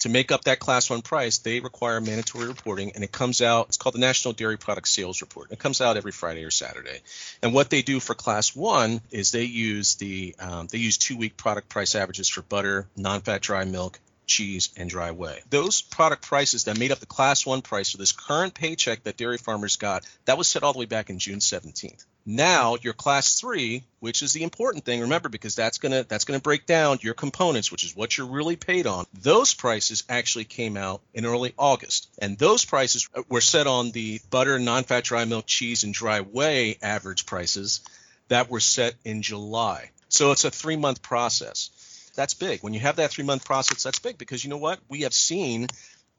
To 0.00 0.08
make 0.08 0.32
up 0.32 0.44
that 0.44 0.60
class 0.60 0.88
one 0.88 1.02
price, 1.02 1.38
they 1.38 1.60
require 1.60 2.00
mandatory 2.00 2.48
reporting, 2.48 2.92
and 2.94 3.04
it 3.04 3.12
comes 3.12 3.42
out. 3.42 3.68
It's 3.68 3.76
called 3.76 3.94
the 3.94 4.00
National 4.00 4.32
Dairy 4.32 4.56
Product 4.56 4.88
Sales 4.88 5.20
Report. 5.20 5.52
It 5.52 5.58
comes 5.58 5.82
out 5.82 5.98
every 5.98 6.12
Friday 6.12 6.42
or 6.42 6.50
Saturday. 6.50 7.00
And 7.42 7.52
what 7.52 7.68
they 7.68 7.82
do 7.82 8.00
for 8.00 8.14
class 8.14 8.56
one 8.56 9.02
is 9.10 9.30
they 9.30 9.44
use 9.44 9.96
the 9.96 10.34
um, 10.38 10.68
they 10.68 10.78
use 10.78 10.96
two 10.96 11.18
week 11.18 11.36
product 11.36 11.68
price 11.68 11.94
averages 11.94 12.30
for 12.30 12.40
butter, 12.40 12.88
non-fat 12.96 13.42
dry 13.42 13.64
milk, 13.64 14.00
cheese, 14.30 14.70
and 14.76 14.88
dry 14.88 15.10
whey. 15.10 15.40
Those 15.50 15.82
product 15.82 16.22
prices 16.22 16.64
that 16.64 16.78
made 16.78 16.92
up 16.92 17.00
the 17.00 17.06
class 17.06 17.44
one 17.44 17.60
price 17.60 17.90
for 17.90 17.98
this 17.98 18.12
current 18.12 18.54
paycheck 18.54 19.02
that 19.02 19.16
dairy 19.16 19.36
farmers 19.36 19.76
got, 19.76 20.06
that 20.24 20.38
was 20.38 20.48
set 20.48 20.62
all 20.62 20.72
the 20.72 20.78
way 20.78 20.86
back 20.86 21.10
in 21.10 21.18
June 21.18 21.40
17th. 21.40 22.06
Now 22.24 22.76
your 22.80 22.92
class 22.92 23.40
three, 23.40 23.82
which 23.98 24.22
is 24.22 24.32
the 24.32 24.44
important 24.44 24.84
thing, 24.84 25.00
remember 25.00 25.28
because 25.28 25.54
that's 25.54 25.78
gonna 25.78 26.04
that's 26.04 26.24
gonna 26.24 26.38
break 26.40 26.64
down 26.64 26.98
your 27.00 27.14
components, 27.14 27.72
which 27.72 27.82
is 27.82 27.96
what 27.96 28.16
you're 28.16 28.26
really 28.26 28.56
paid 28.56 28.86
on. 28.86 29.06
Those 29.14 29.52
prices 29.54 30.04
actually 30.08 30.44
came 30.44 30.76
out 30.76 31.00
in 31.12 31.26
early 31.26 31.52
August, 31.58 32.08
and 32.18 32.38
those 32.38 32.64
prices 32.64 33.08
uh, 33.14 33.22
were 33.28 33.40
set 33.40 33.66
on 33.66 33.90
the 33.90 34.20
butter, 34.30 34.58
non-fat 34.58 35.04
dry 35.04 35.24
milk, 35.24 35.46
cheese, 35.46 35.82
and 35.82 35.92
dry 35.92 36.20
whey 36.20 36.78
average 36.82 37.26
prices 37.26 37.80
that 38.28 38.48
were 38.48 38.60
set 38.60 38.94
in 39.04 39.22
July. 39.22 39.90
So 40.08 40.32
it's 40.32 40.44
a 40.44 40.50
three 40.50 40.76
month 40.76 41.02
process. 41.02 41.70
That's 42.14 42.34
big. 42.34 42.62
When 42.62 42.74
you 42.74 42.80
have 42.80 42.96
that 42.96 43.10
three 43.10 43.24
month 43.24 43.44
process, 43.44 43.82
that's 43.82 43.98
big 43.98 44.18
because 44.18 44.44
you 44.44 44.50
know 44.50 44.58
what? 44.58 44.80
We 44.88 45.02
have 45.02 45.14
seen 45.14 45.68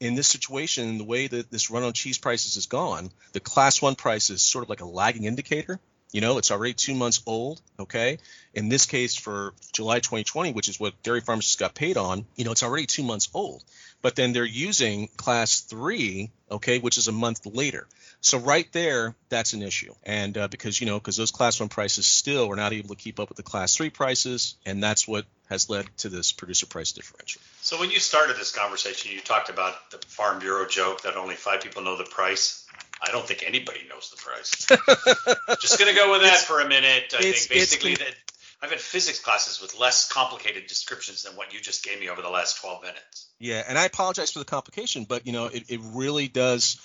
in 0.02 0.16
this 0.16 0.28
situation, 0.28 0.98
the 0.98 1.04
way 1.04 1.28
that 1.28 1.52
this 1.52 1.70
run 1.70 1.84
on 1.84 1.94
cheese 1.94 2.18
prices 2.18 2.56
has 2.56 2.66
gone, 2.66 3.12
the 3.34 3.40
class 3.40 3.82
one 3.82 3.96
price 3.96 4.32
is 4.32 4.42
sort 4.42 4.64
of 4.64 4.70
like 4.70 4.82
a 4.82 4.86
lagging 4.86 5.26
indicator. 5.26 5.80
You 6.12 6.22
know, 6.22 6.40
it's 6.40 6.52
already 6.52 6.74
two 6.74 6.96
months 6.96 7.22
old. 7.26 7.62
Okay. 7.80 8.18
In 8.54 8.68
this 8.68 8.86
case, 8.86 9.16
for 9.16 9.54
July 9.72 10.00
2020, 10.00 10.54
which 10.54 10.68
is 10.68 10.80
what 10.80 11.02
dairy 11.04 11.22
just 11.22 11.60
got 11.60 11.76
paid 11.76 11.98
on, 11.98 12.26
you 12.36 12.44
know, 12.44 12.52
it's 12.52 12.64
already 12.64 12.88
two 12.88 13.04
months 13.04 13.30
old. 13.34 13.64
But 14.02 14.16
then 14.16 14.34
they're 14.34 14.44
using 14.44 15.08
class 15.16 15.62
three, 15.62 16.32
okay, 16.50 16.80
which 16.80 16.98
is 16.98 17.08
a 17.08 17.14
month 17.14 17.46
later. 17.46 17.88
So 18.22 18.38
right 18.38 18.72
there, 18.72 19.16
that's 19.30 19.54
an 19.54 19.64
issue. 19.64 19.94
And 20.04 20.38
uh, 20.38 20.48
because 20.48 20.80
you 20.80 20.86
know, 20.86 21.00
because 21.00 21.18
those 21.18 21.32
class 21.32 21.60
one 21.60 21.70
prices 21.70 22.06
still 22.06 22.52
are 22.52 22.56
not 22.56 22.72
able 22.72 22.90
to 22.90 22.96
keep 22.96 23.20
up 23.20 23.30
with 23.30 23.38
the 23.38 23.44
class 23.44 23.76
three 23.76 23.90
prices, 23.90 24.56
and 24.64 24.82
that's 24.82 25.08
what 25.08 25.26
has 25.50 25.70
led 25.70 25.86
to 25.98 26.10
this 26.10 26.32
producer 26.32 26.68
price 26.68 26.92
differential. 26.92 27.42
So 27.62 27.80
when 27.80 27.90
you 27.90 28.00
started 28.00 28.38
this 28.38 28.52
conversation, 28.52 29.12
you 29.12 29.22
talked 29.22 29.50
about 29.50 29.74
the 29.90 29.98
Farm 30.08 30.40
Bureau 30.40 30.68
joke 30.68 31.02
that 31.02 31.18
only 31.18 31.36
five 31.36 31.62
people 31.62 31.82
know 31.82 31.98
the 31.98 32.04
price. 32.04 32.66
I 33.02 33.12
don't 33.12 33.26
think 33.26 33.44
anybody 33.46 33.80
knows 33.90 34.12
the 34.12 34.18
price. 34.18 35.58
Just 35.62 35.80
going 35.80 35.94
to 35.94 36.00
go 36.00 36.12
with 36.12 36.22
that 36.22 36.36
it's, 36.36 36.44
for 36.44 36.62
a 36.62 36.68
minute. 36.68 37.14
I 37.18 37.22
think 37.24 37.50
basically 37.50 37.96
that 37.96 38.14
I've 38.62 38.70
had 38.70 38.80
physics 38.80 39.20
classes 39.20 39.60
with 39.60 39.80
less 39.80 40.08
complicated 40.08 40.68
descriptions 40.68 41.24
than 41.24 41.36
what 41.36 41.52
you 41.52 41.60
just 41.60 41.84
gave 41.84 42.00
me 42.00 42.10
over 42.10 42.22
the 42.22 42.30
last 42.30 42.62
12 42.62 42.84
minutes. 42.84 43.26
Yeah, 43.40 43.64
and 43.68 43.76
I 43.76 43.86
apologize 43.86 44.32
for 44.32 44.38
the 44.38 44.46
complication, 44.46 45.06
but 45.06 45.26
you 45.26 45.34
know, 45.34 45.48
it, 45.48 45.64
it 45.68 45.80
really 45.96 46.28
does 46.28 46.80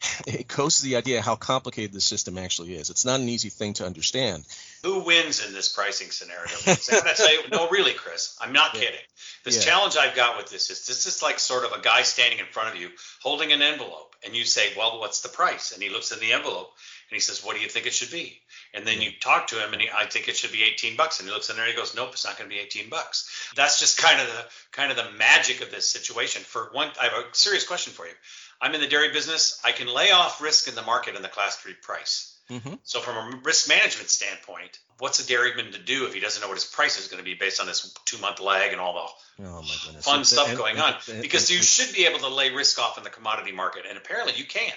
it 0.26 0.48
goes 0.48 0.78
to 0.78 0.84
the 0.84 0.96
idea 0.96 1.20
how 1.20 1.36
complicated 1.36 1.92
the 1.92 2.00
system 2.00 2.38
actually 2.38 2.74
is. 2.74 2.90
It's 2.90 3.04
not 3.04 3.20
an 3.20 3.28
easy 3.28 3.50
thing 3.50 3.74
to 3.74 3.86
understand. 3.86 4.44
Who 4.82 5.00
wins 5.00 5.44
in 5.44 5.52
this 5.52 5.68
pricing 5.68 6.10
scenario? 6.10 6.50
I'm 6.66 6.76
gonna 6.90 7.14
tell 7.14 7.32
you, 7.32 7.42
no, 7.50 7.68
really, 7.68 7.92
Chris, 7.92 8.36
I'm 8.40 8.52
not 8.52 8.74
yeah. 8.74 8.80
kidding. 8.80 9.00
This 9.44 9.56
yeah. 9.56 9.72
challenge 9.72 9.96
I've 9.96 10.16
got 10.16 10.36
with 10.36 10.50
this 10.50 10.70
is 10.70 10.86
this 10.86 11.06
is 11.06 11.22
like 11.22 11.38
sort 11.38 11.64
of 11.64 11.72
a 11.72 11.80
guy 11.80 12.02
standing 12.02 12.38
in 12.38 12.46
front 12.46 12.74
of 12.74 12.80
you 12.80 12.90
holding 13.22 13.52
an 13.52 13.62
envelope, 13.62 14.14
and 14.24 14.34
you 14.34 14.44
say, 14.44 14.72
"Well, 14.76 15.00
what's 15.00 15.20
the 15.20 15.28
price?" 15.28 15.72
And 15.72 15.82
he 15.82 15.90
looks 15.90 16.12
in 16.12 16.20
the 16.20 16.32
envelope 16.32 16.72
and 17.10 17.16
he 17.16 17.20
says, 17.20 17.44
"What 17.44 17.56
do 17.56 17.62
you 17.62 17.68
think 17.68 17.86
it 17.86 17.94
should 17.94 18.10
be?" 18.10 18.40
And 18.72 18.86
then 18.86 19.00
you 19.00 19.10
talk 19.20 19.48
to 19.48 19.56
him, 19.56 19.72
and 19.72 19.82
he, 19.82 19.88
I 19.90 20.06
think 20.06 20.28
it 20.28 20.36
should 20.36 20.52
be 20.52 20.62
18 20.62 20.96
bucks. 20.96 21.18
And 21.18 21.28
he 21.28 21.34
looks 21.34 21.50
in 21.50 21.56
there, 21.56 21.64
and 21.64 21.74
he 21.74 21.78
goes, 21.78 21.94
"Nope, 21.94 22.10
it's 22.12 22.24
not 22.24 22.38
going 22.38 22.48
to 22.48 22.54
be 22.54 22.60
18 22.60 22.88
bucks." 22.88 23.50
That's 23.56 23.80
just 23.80 23.98
kind 23.98 24.20
of 24.20 24.26
the 24.28 24.44
kind 24.72 24.90
of 24.90 24.96
the 24.96 25.10
magic 25.18 25.60
of 25.60 25.70
this 25.70 25.90
situation. 25.90 26.42
For 26.42 26.70
one, 26.72 26.90
I 27.00 27.04
have 27.04 27.12
a 27.12 27.24
serious 27.32 27.66
question 27.66 27.92
for 27.92 28.06
you. 28.06 28.12
I'm 28.60 28.74
in 28.74 28.80
the 28.80 28.86
dairy 28.86 29.12
business. 29.12 29.60
I 29.64 29.72
can 29.72 29.86
lay 29.86 30.10
off 30.10 30.40
risk 30.40 30.68
in 30.68 30.74
the 30.74 30.82
market 30.82 31.16
in 31.16 31.22
the 31.22 31.28
class 31.28 31.56
three 31.56 31.74
price. 31.74 32.36
Mm-hmm. 32.50 32.74
So 32.82 33.00
from 33.00 33.16
a 33.16 33.36
risk 33.38 33.68
management 33.68 34.10
standpoint, 34.10 34.78
what's 34.98 35.24
a 35.24 35.26
dairyman 35.26 35.72
to 35.72 35.78
do 35.78 36.06
if 36.06 36.14
he 36.14 36.20
doesn't 36.20 36.42
know 36.42 36.48
what 36.48 36.56
his 36.56 36.64
price 36.64 36.98
is 36.98 37.06
going 37.06 37.22
to 37.22 37.24
be 37.24 37.34
based 37.34 37.60
on 37.60 37.66
this 37.66 37.94
two 38.04 38.18
month 38.18 38.40
lag 38.40 38.72
and 38.72 38.80
all 38.80 39.14
the 39.38 39.44
oh 39.46 39.62
fun 40.00 40.24
stuff 40.24 40.48
and, 40.48 40.58
going 40.58 40.74
and, 40.74 40.82
on? 40.82 40.94
And, 41.10 41.22
because 41.22 41.50
you 41.50 41.62
should 41.62 41.94
be 41.94 42.06
able 42.06 42.18
to 42.18 42.28
lay 42.28 42.50
risk 42.50 42.78
off 42.80 42.98
in 42.98 43.04
the 43.04 43.10
commodity 43.10 43.52
market, 43.52 43.84
and 43.88 43.96
apparently 43.96 44.34
you 44.36 44.44
can't. 44.44 44.74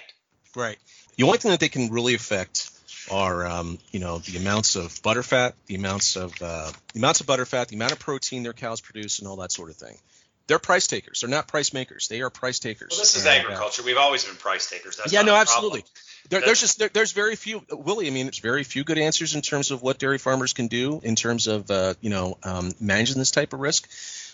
Right. 0.54 0.78
The 1.16 1.24
only 1.24 1.38
thing 1.38 1.50
that 1.50 1.60
they 1.60 1.68
can 1.68 1.90
really 1.90 2.14
affect 2.14 2.70
are 3.10 3.46
um, 3.46 3.78
you 3.90 4.00
know 4.00 4.18
the 4.18 4.38
amounts 4.38 4.76
of 4.76 4.90
butterfat, 5.02 5.54
the 5.66 5.74
amounts 5.74 6.16
of 6.16 6.32
uh, 6.40 6.70
the 6.92 6.98
amounts 6.98 7.20
of 7.20 7.26
butterfat, 7.26 7.68
the 7.68 7.76
amount 7.76 7.92
of 7.92 7.98
protein 7.98 8.44
their 8.44 8.52
cows 8.52 8.80
produce, 8.80 9.18
and 9.18 9.28
all 9.28 9.36
that 9.36 9.52
sort 9.52 9.70
of 9.70 9.76
thing. 9.76 9.98
They're 10.46 10.58
price 10.58 10.86
takers. 10.86 11.20
They're 11.20 11.30
not 11.30 11.48
price 11.48 11.72
makers. 11.72 12.08
They 12.08 12.20
are 12.20 12.28
price 12.28 12.58
takers. 12.58 12.88
Well, 12.90 13.00
this 13.00 13.16
is 13.16 13.24
and, 13.24 13.44
uh, 13.44 13.48
agriculture. 13.48 13.82
Uh, 13.82 13.86
We've 13.86 13.96
always 13.96 14.24
been 14.24 14.36
price 14.36 14.68
takers. 14.68 14.96
That's 14.96 15.12
yeah, 15.12 15.22
no, 15.22 15.34
absolutely. 15.34 15.84
There, 16.28 16.40
there's 16.40 16.60
just 16.60 16.78
there, 16.78 16.90
there's 16.92 17.12
very 17.12 17.36
few, 17.36 17.62
Willie. 17.70 18.06
I 18.06 18.10
mean, 18.10 18.26
there's 18.26 18.38
very 18.38 18.64
few 18.64 18.84
good 18.84 18.98
answers 18.98 19.34
in 19.34 19.40
terms 19.40 19.70
of 19.70 19.82
what 19.82 19.98
dairy 19.98 20.18
farmers 20.18 20.52
can 20.52 20.68
do 20.68 21.00
in 21.02 21.16
terms 21.16 21.46
of 21.46 21.70
uh, 21.70 21.94
you 22.00 22.10
know 22.10 22.38
um, 22.42 22.72
managing 22.80 23.18
this 23.18 23.30
type 23.30 23.52
of 23.52 23.60
risk. 23.60 23.88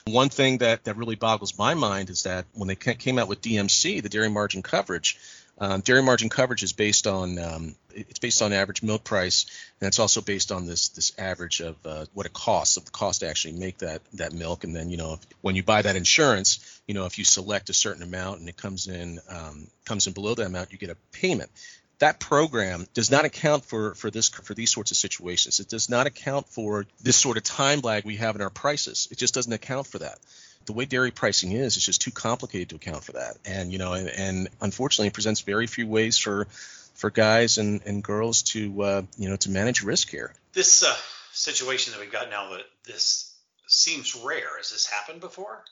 One 0.07 0.31
thing 0.31 0.59
that 0.59 0.85
that 0.85 0.97
really 0.97 1.17
boggles 1.17 1.57
my 1.59 1.75
mind 1.75 2.11
is 2.11 2.25
that 2.25 2.47
when 2.55 2.69
they 2.69 2.77
came 2.77 3.19
out 3.19 3.29
with 3.29 3.41
DMC, 3.41 4.03
the 4.03 4.09
dairy 4.09 4.31
margin 4.31 4.63
coverage, 4.63 5.19
um, 5.61 5.83
dairy 5.83 6.03
margin 6.03 6.31
coverage 6.31 6.63
is 6.63 6.73
based 6.73 7.07
on 7.07 7.39
um, 7.39 7.75
it's 7.93 8.19
based 8.19 8.41
on 8.41 8.53
average 8.53 8.83
milk 8.83 9.05
price, 9.05 9.45
and 9.81 9.89
it's 9.89 9.99
also 9.99 10.23
based 10.23 10.53
on 10.53 10.67
this 10.67 10.89
this 10.89 11.13
average 11.19 11.61
of 11.61 11.77
uh, 11.85 12.07
what 12.15 12.25
it 12.25 12.33
costs 12.33 12.79
of 12.79 12.87
the 12.87 12.91
cost 12.91 13.21
to 13.21 13.29
actually 13.29 13.59
make 13.59 13.79
that 13.79 14.01
that 14.15 14.33
milk. 14.33 14.65
And 14.65 14.75
then 14.75 14.89
you 14.89 14.97
know 14.97 15.15
if, 15.15 15.21
when 15.43 15.57
you 15.57 15.63
buy 15.63 15.83
that 15.83 15.97
insurance, 15.97 16.81
you 16.87 16.95
know 16.95 17.05
if 17.05 17.19
you 17.19 17.25
select 17.25 17.69
a 17.69 17.75
certain 17.75 18.03
amount 18.03 18.41
and 18.41 18.49
it 18.49 18.57
comes 18.57 18.89
in 18.89 19.21
um, 19.29 19.67
comes 19.85 20.07
in 20.07 20.15
below 20.15 20.35
that 20.35 20.47
amount, 20.47 20.73
you 20.73 20.79
get 20.79 20.91
a 20.91 20.97
payment. 21.13 21.51
That 21.99 22.19
program 22.19 22.87
does 22.95 23.11
not 23.11 23.27
account 23.27 23.67
for 23.67 23.95
for 23.95 24.11
this 24.11 24.31
for 24.31 24.55
these 24.55 24.71
sorts 24.71 24.93
of 24.93 24.97
situations. 24.97 25.61
It 25.61 25.69
does 25.69 25.91
not 25.91 26.07
account 26.07 26.49
for 26.49 26.87
this 27.03 27.17
sort 27.17 27.37
of 27.37 27.43
time 27.43 27.81
lag 27.81 28.07
we 28.07 28.17
have 28.17 28.35
in 28.35 28.41
our 28.41 28.49
prices. 28.49 29.09
It 29.11 29.19
just 29.19 29.35
doesn't 29.35 29.53
account 29.53 29.87
for 29.87 29.99
that 29.99 30.19
the 30.67 30.73
way 30.73 30.85
dairy 30.85 31.11
pricing 31.11 31.53
is, 31.53 31.77
it's 31.77 31.87
just 31.87 32.03
too 32.03 32.11
complicated 32.11 32.71
to 32.71 32.77
account 32.77 33.05
for 33.05 33.13
that. 33.13 33.39
And 33.45 33.73
you 33.73 33.79
know, 33.79 33.93
and, 33.95 34.09
and 34.09 34.49
unfortunately, 34.61 35.09
it 35.09 35.15
presents 35.15 35.41
very 35.41 35.67
few 35.67 35.87
ways 35.87 36.19
for 36.19 36.47
for 36.95 37.11
guys 37.11 37.59
and, 37.59 37.81
and 37.87 38.03
girls 38.03 38.43
to 38.43 38.83
uh, 38.83 39.03
you 39.17 39.29
know 39.29 39.37
to 39.37 39.51
manage 39.51 39.83
risk 39.83 40.11
here. 40.11 40.33
This 40.53 40.83
uh, 40.83 40.95
situation 41.33 41.93
that 41.93 42.01
we've 42.01 42.13
got 42.13 42.31
now, 42.31 42.51
that 42.51 42.65
this 42.85 43.35
seems 43.67 44.15
rare. 44.15 44.57
Has 44.59 44.71
this 44.71 44.87
happened 44.87 45.21
before? 45.21 45.65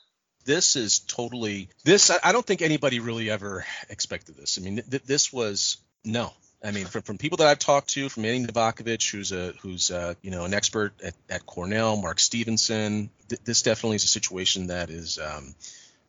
This 0.45 0.75
is 0.75 0.99
totally 0.99 1.69
this. 1.83 2.09
I, 2.09 2.17
I 2.23 2.31
don't 2.31 2.45
think 2.45 2.61
anybody 2.61 2.99
really 2.99 3.29
ever 3.29 3.65
expected 3.89 4.35
this. 4.35 4.57
I 4.57 4.61
mean, 4.61 4.81
th- 4.89 5.03
this 5.03 5.31
was 5.31 5.77
no. 6.03 6.33
I 6.63 6.71
mean, 6.71 6.87
from, 6.87 7.03
from 7.03 7.17
people 7.17 7.37
that 7.37 7.47
I've 7.47 7.59
talked 7.59 7.89
to, 7.91 8.09
from 8.09 8.25
Andy 8.25 8.51
Novakovic, 8.51 9.09
who's 9.09 9.31
a 9.31 9.53
who's 9.61 9.91
a, 9.91 10.17
you 10.21 10.31
know 10.31 10.43
an 10.43 10.53
expert 10.53 10.93
at, 11.03 11.13
at 11.29 11.45
Cornell, 11.45 11.95
Mark 11.95 12.19
Stephenson, 12.19 13.09
th- 13.29 13.41
this 13.45 13.61
definitely 13.61 13.95
is 13.95 14.03
a 14.03 14.07
situation 14.07 14.67
that 14.67 14.89
is 14.89 15.19
um, 15.19 15.55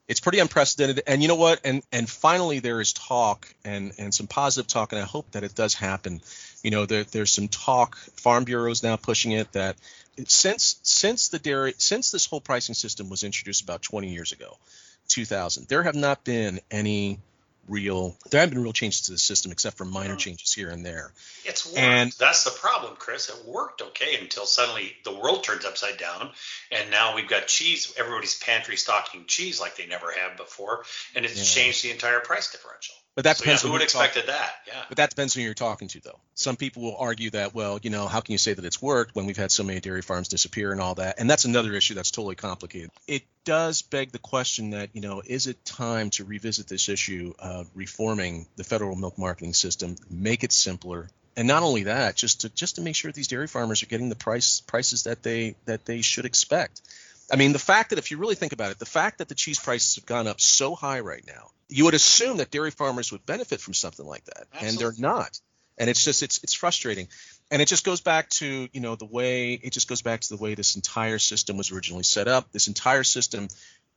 it's 0.09 0.19
pretty 0.19 0.41
unprecedented. 0.41 1.05
And 1.07 1.23
you 1.23 1.29
know 1.29 1.37
what? 1.37 1.61
And 1.65 1.85
and 1.93 2.11
finally 2.11 2.59
there 2.59 2.81
is 2.81 2.93
talk 2.93 3.55
and 3.65 3.93
and 3.97 4.13
some 4.13 4.27
positive 4.27 4.67
talk, 4.67 4.93
and 4.93 5.01
I 5.01 5.05
hope 5.05 5.31
that 5.33 5.45
it 5.45 5.55
does 5.55 5.75
happen. 5.75 6.21
You 6.65 6.73
know, 6.73 6.85
there, 6.85 7.05
there's 7.05 7.33
some 7.33 7.47
talk. 7.47 7.97
Farm 7.97 8.43
Bureau's 8.43 8.83
now 8.83 8.97
pushing 8.97 9.31
it 9.33 9.53
that 9.53 9.77
since 10.27 10.81
since 10.83 11.29
the 11.29 11.39
dairy 11.39 11.75
since 11.79 12.11
this 12.11 12.27
whole 12.27 12.41
pricing 12.41 12.75
system 12.75 13.09
was 13.09 13.23
introduced 13.23 13.63
about 13.63 13.83
20 13.83 14.13
years 14.13 14.33
ago, 14.33 14.57
2000, 15.07 15.69
there 15.69 15.85
have 15.85 15.95
not 15.95 16.25
been 16.25 16.59
any 16.73 17.21
real 17.69 18.17
there 18.31 18.41
haven't 18.41 18.55
been 18.55 18.63
real 18.63 18.73
changes 18.73 19.03
to 19.03 19.13
the 19.13 19.19
system 19.19 19.53
except 19.53 19.77
for 19.77 19.85
minor 19.85 20.15
hmm. 20.15 20.19
changes 20.19 20.53
here 20.53 20.71
and 20.71 20.85
there. 20.85 21.13
It's 21.45 21.67
worked. 21.67 21.79
And 21.79 22.13
that's 22.13 22.45
the 22.45 22.51
problem, 22.51 22.95
Chris. 22.99 23.29
It 23.29 23.45
worked 23.47 23.83
okay 23.83 24.19
until 24.21 24.47
suddenly 24.47 24.95
the 25.05 25.15
world 25.15 25.45
turns 25.45 25.65
upside 25.65 25.99
down 25.99 26.31
and 26.73 26.91
now 26.91 27.15
we've 27.15 27.29
got 27.29 27.47
cheese 27.47 27.95
everybody's 27.99 28.39
pantry 28.39 28.77
stocking 28.77 29.25
cheese 29.27 29.61
like 29.61 29.77
they 29.77 29.87
never 29.87 30.13
have 30.13 30.37
before 30.37 30.85
and 31.15 31.25
it's 31.25 31.37
yeah. 31.37 31.63
changed 31.63 31.85
the 31.85 31.91
entire 31.91 32.21
price 32.21 32.51
differential. 32.51 32.95
But 33.21 33.25
that 33.25 33.37
so, 33.37 33.45
depends. 33.45 33.63
Yeah, 33.63 33.69
who 33.69 33.73
would 33.75 33.83
expected 33.83 34.29
that? 34.29 34.51
Yeah. 34.67 34.83
But 34.89 34.97
that 34.97 35.11
depends 35.11 35.35
who 35.35 35.43
you're 35.43 35.53
talking 35.53 35.89
to, 35.89 36.01
though. 36.01 36.19
Some 36.33 36.57
people 36.57 36.83
will 36.83 36.97
argue 36.97 37.29
that, 37.31 37.55
well, 37.55 37.79
you 37.83 37.91
know, 37.91 38.07
how 38.07 38.21
can 38.21 38.33
you 38.33 38.39
say 38.39 38.55
that 38.55 38.65
it's 38.65 38.81
worked 38.81 39.15
when 39.15 39.27
we've 39.27 39.37
had 39.37 39.53
so 39.53 39.63
many 39.63 39.79
dairy 39.79 40.01
farms 40.01 40.29
disappear 40.29 40.73
and 40.73 40.81
all 40.81 40.95
that? 40.95 41.17
And 41.19 41.29
that's 41.29 41.45
another 41.45 41.75
issue 41.75 41.93
that's 41.93 42.11
totally 42.11 42.35
complicated. 42.35 42.89
It 43.07 43.25
does 43.45 43.83
beg 43.83 44.13
the 44.13 44.19
question 44.19 44.71
that, 44.71 44.89
you 44.95 45.03
know, 45.03 45.21
is 45.23 45.49
it 45.49 45.63
time 45.67 46.09
to 46.13 46.25
revisit 46.25 46.67
this 46.67 46.89
issue 46.89 47.35
of 47.39 47.69
reforming 47.75 48.47
the 48.57 48.65
federal 48.65 48.97
milk 48.97 49.19
marketing 49.19 49.53
system, 49.53 49.97
make 50.09 50.43
it 50.43 50.51
simpler, 50.51 51.11
and 51.37 51.47
not 51.47 51.63
only 51.63 51.83
that, 51.83 52.17
just 52.17 52.41
to 52.41 52.49
just 52.49 52.77
to 52.77 52.81
make 52.81 52.97
sure 52.97 53.13
these 53.13 53.29
dairy 53.29 53.49
farmers 53.49 53.83
are 53.83 53.87
getting 53.87 54.09
the 54.09 54.17
price 54.17 54.63
prices 54.63 55.03
that 55.03 55.23
they 55.23 55.57
that 55.67 55.85
they 55.85 56.01
should 56.01 56.25
expect. 56.25 56.81
I 57.33 57.37
mean, 57.37 57.53
the 57.53 57.59
fact 57.59 57.91
that 57.91 57.99
if 57.99 58.11
you 58.11 58.19
really 58.19 58.35
think 58.35 58.53
about 58.53 58.73
it, 58.73 58.79
the 58.79 58.87
fact 58.87 59.19
that 59.19 59.29
the 59.29 59.35
cheese 59.35 59.59
prices 59.59 59.95
have 59.97 60.07
gone 60.07 60.27
up 60.27 60.41
so 60.41 60.75
high 60.75 61.01
right 61.01 61.25
now 61.27 61.51
you 61.71 61.85
would 61.85 61.95
assume 61.95 62.39
that 62.39 62.51
dairy 62.51 62.71
farmers 62.71 63.13
would 63.13 63.25
benefit 63.25 63.61
from 63.61 63.75
something 63.75 64.05
like 64.05 64.25
that, 64.25 64.47
Absolutely. 64.53 64.69
and 64.69 64.79
they're 64.79 65.01
not. 65.01 65.41
And 65.79 65.89
it's 65.89 66.05
just 66.05 66.23
it's 66.23 66.41
it's 66.43 66.53
frustrating, 66.53 67.09
and 67.51 67.63
it 67.63 67.69
just 67.69 67.87
goes 67.87 68.03
back 68.03 68.29
to 68.31 68.69
you 68.71 68.81
know 68.81 68.97
the 68.97 69.07
way 69.07 69.55
it 69.55 69.73
just 69.73 69.89
goes 69.89 70.03
back 70.03 70.21
to 70.21 70.29
the 70.29 70.37
way 70.37 70.55
this 70.55 70.77
entire 70.77 71.19
system 71.19 71.57
was 71.57 71.73
originally 71.73 72.03
set 72.03 72.29
up. 72.29 72.53
This 72.53 72.69
entire 72.69 73.03
system 73.03 73.49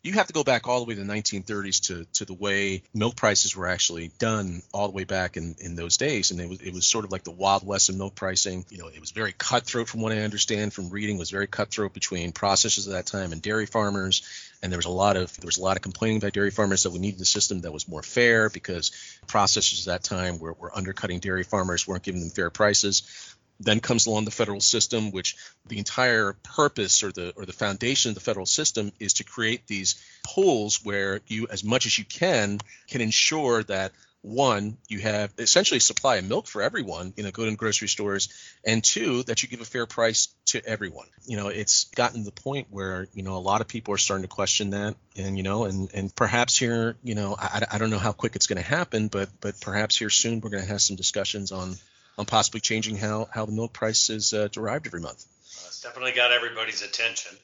you 0.03 0.11
have 0.13 0.27
to 0.27 0.33
go 0.33 0.43
back 0.43 0.67
all 0.67 0.79
the 0.79 0.85
way 0.85 0.95
to 0.95 1.01
the 1.01 1.11
1930s 1.11 1.87
to, 1.87 2.05
to 2.11 2.25
the 2.25 2.33
way 2.33 2.83
milk 2.93 3.15
prices 3.15 3.55
were 3.55 3.67
actually 3.67 4.11
done 4.19 4.61
all 4.73 4.89
the 4.89 4.93
way 4.93 5.05
back 5.05 5.37
in, 5.37 5.55
in 5.59 5.75
those 5.75 5.95
days. 5.95 6.31
And 6.31 6.41
it 6.41 6.49
was, 6.49 6.61
it 6.61 6.73
was 6.73 6.85
sort 6.85 7.05
of 7.05 7.11
like 7.11 7.23
the 7.23 7.31
Wild 7.31 7.65
West 7.65 7.87
of 7.87 7.95
milk 7.95 8.13
pricing. 8.13 8.65
You 8.69 8.79
know, 8.79 8.89
it 8.89 8.99
was 8.99 9.11
very 9.11 9.31
cutthroat 9.31 9.87
from 9.87 10.01
what 10.01 10.11
I 10.11 10.19
understand 10.19 10.73
from 10.73 10.89
reading, 10.89 11.17
was 11.17 11.31
very 11.31 11.47
cutthroat 11.47 11.93
between 11.93 12.33
processors 12.33 12.85
at 12.85 12.93
that 12.93 13.05
time 13.05 13.31
and 13.31 13.41
dairy 13.41 13.65
farmers. 13.65 14.23
And 14.61 14.71
there 14.73 14.77
was 14.77 14.85
a 14.85 14.89
lot 14.89 15.15
of 15.15 15.35
there 15.37 15.47
was 15.47 15.57
a 15.57 15.61
lot 15.63 15.77
of 15.77 15.83
complaining 15.83 16.19
by 16.19 16.29
dairy 16.29 16.51
farmers 16.51 16.83
that 16.83 16.91
we 16.91 16.99
needed 16.99 17.19
a 17.21 17.25
system 17.25 17.61
that 17.61 17.71
was 17.71 17.87
more 17.87 18.03
fair 18.03 18.49
because 18.49 18.91
processors 19.27 19.87
at 19.87 19.93
that 19.93 20.03
time 20.03 20.37
were, 20.37 20.53
were 20.53 20.75
undercutting 20.75 21.19
dairy 21.19 21.43
farmers, 21.43 21.87
weren't 21.87 22.03
giving 22.03 22.21
them 22.21 22.29
fair 22.29 22.49
prices. 22.49 23.32
Then 23.59 23.79
comes 23.79 24.07
along 24.07 24.25
the 24.25 24.31
federal 24.31 24.61
system, 24.61 25.11
which 25.11 25.35
the 25.67 25.77
entire 25.77 26.33
purpose 26.43 27.03
or 27.03 27.11
the 27.11 27.33
or 27.35 27.45
the 27.45 27.53
foundation 27.53 28.09
of 28.09 28.15
the 28.15 28.21
federal 28.21 28.45
system 28.45 28.91
is 28.99 29.13
to 29.13 29.23
create 29.23 29.67
these 29.67 29.95
pools 30.23 30.83
where 30.83 31.21
you, 31.27 31.47
as 31.49 31.63
much 31.63 31.85
as 31.85 31.97
you 31.97 32.05
can, 32.05 32.59
can 32.87 33.01
ensure 33.01 33.63
that 33.63 33.91
one, 34.23 34.77
you 34.87 34.99
have 34.99 35.33
essentially 35.37 35.81
supply 35.81 36.15
of 36.15 36.25
milk 36.25 36.47
for 36.47 36.61
everyone, 36.61 37.13
you 37.17 37.23
know, 37.23 37.31
go 37.31 37.43
to 37.43 37.55
grocery 37.57 37.89
stores, 37.89 38.29
and 38.65 38.81
two, 38.81 39.21
that 39.23 39.43
you 39.43 39.49
give 39.49 39.59
a 39.59 39.65
fair 39.65 39.85
price 39.85 40.33
to 40.45 40.65
everyone. 40.65 41.07
You 41.25 41.35
know, 41.35 41.49
it's 41.49 41.85
gotten 41.95 42.19
to 42.19 42.25
the 42.25 42.31
point 42.31 42.67
where, 42.69 43.07
you 43.13 43.21
know, 43.21 43.35
a 43.35 43.43
lot 43.43 43.59
of 43.59 43.67
people 43.67 43.93
are 43.93 43.97
starting 43.97 44.23
to 44.23 44.29
question 44.29 44.69
that. 44.69 44.95
And, 45.17 45.35
you 45.35 45.43
know, 45.43 45.65
and, 45.65 45.89
and 45.93 46.15
perhaps 46.15 46.57
here, 46.57 46.95
you 47.03 47.15
know, 47.15 47.35
I, 47.37 47.65
I 47.73 47.77
don't 47.77 47.89
know 47.89 47.99
how 47.99 48.13
quick 48.13 48.37
it's 48.37 48.47
going 48.47 48.63
to 48.63 48.67
happen, 48.67 49.09
but, 49.09 49.29
but 49.41 49.59
perhaps 49.59 49.97
here 49.97 50.09
soon 50.09 50.39
we're 50.39 50.51
going 50.51 50.63
to 50.63 50.69
have 50.69 50.81
some 50.81 50.95
discussions 50.95 51.51
on 51.51 51.75
on 52.17 52.25
possibly 52.25 52.59
changing 52.59 52.97
how 52.97 53.27
how 53.31 53.45
the 53.45 53.51
milk 53.51 53.73
price 53.73 54.09
is 54.09 54.33
uh, 54.33 54.47
derived 54.51 54.87
every 54.87 55.01
month. 55.01 55.25
Uh, 55.57 55.67
it's 55.67 55.81
definitely 55.81 56.13
got 56.13 56.31
everybody's 56.31 56.81
attention. 56.81 57.35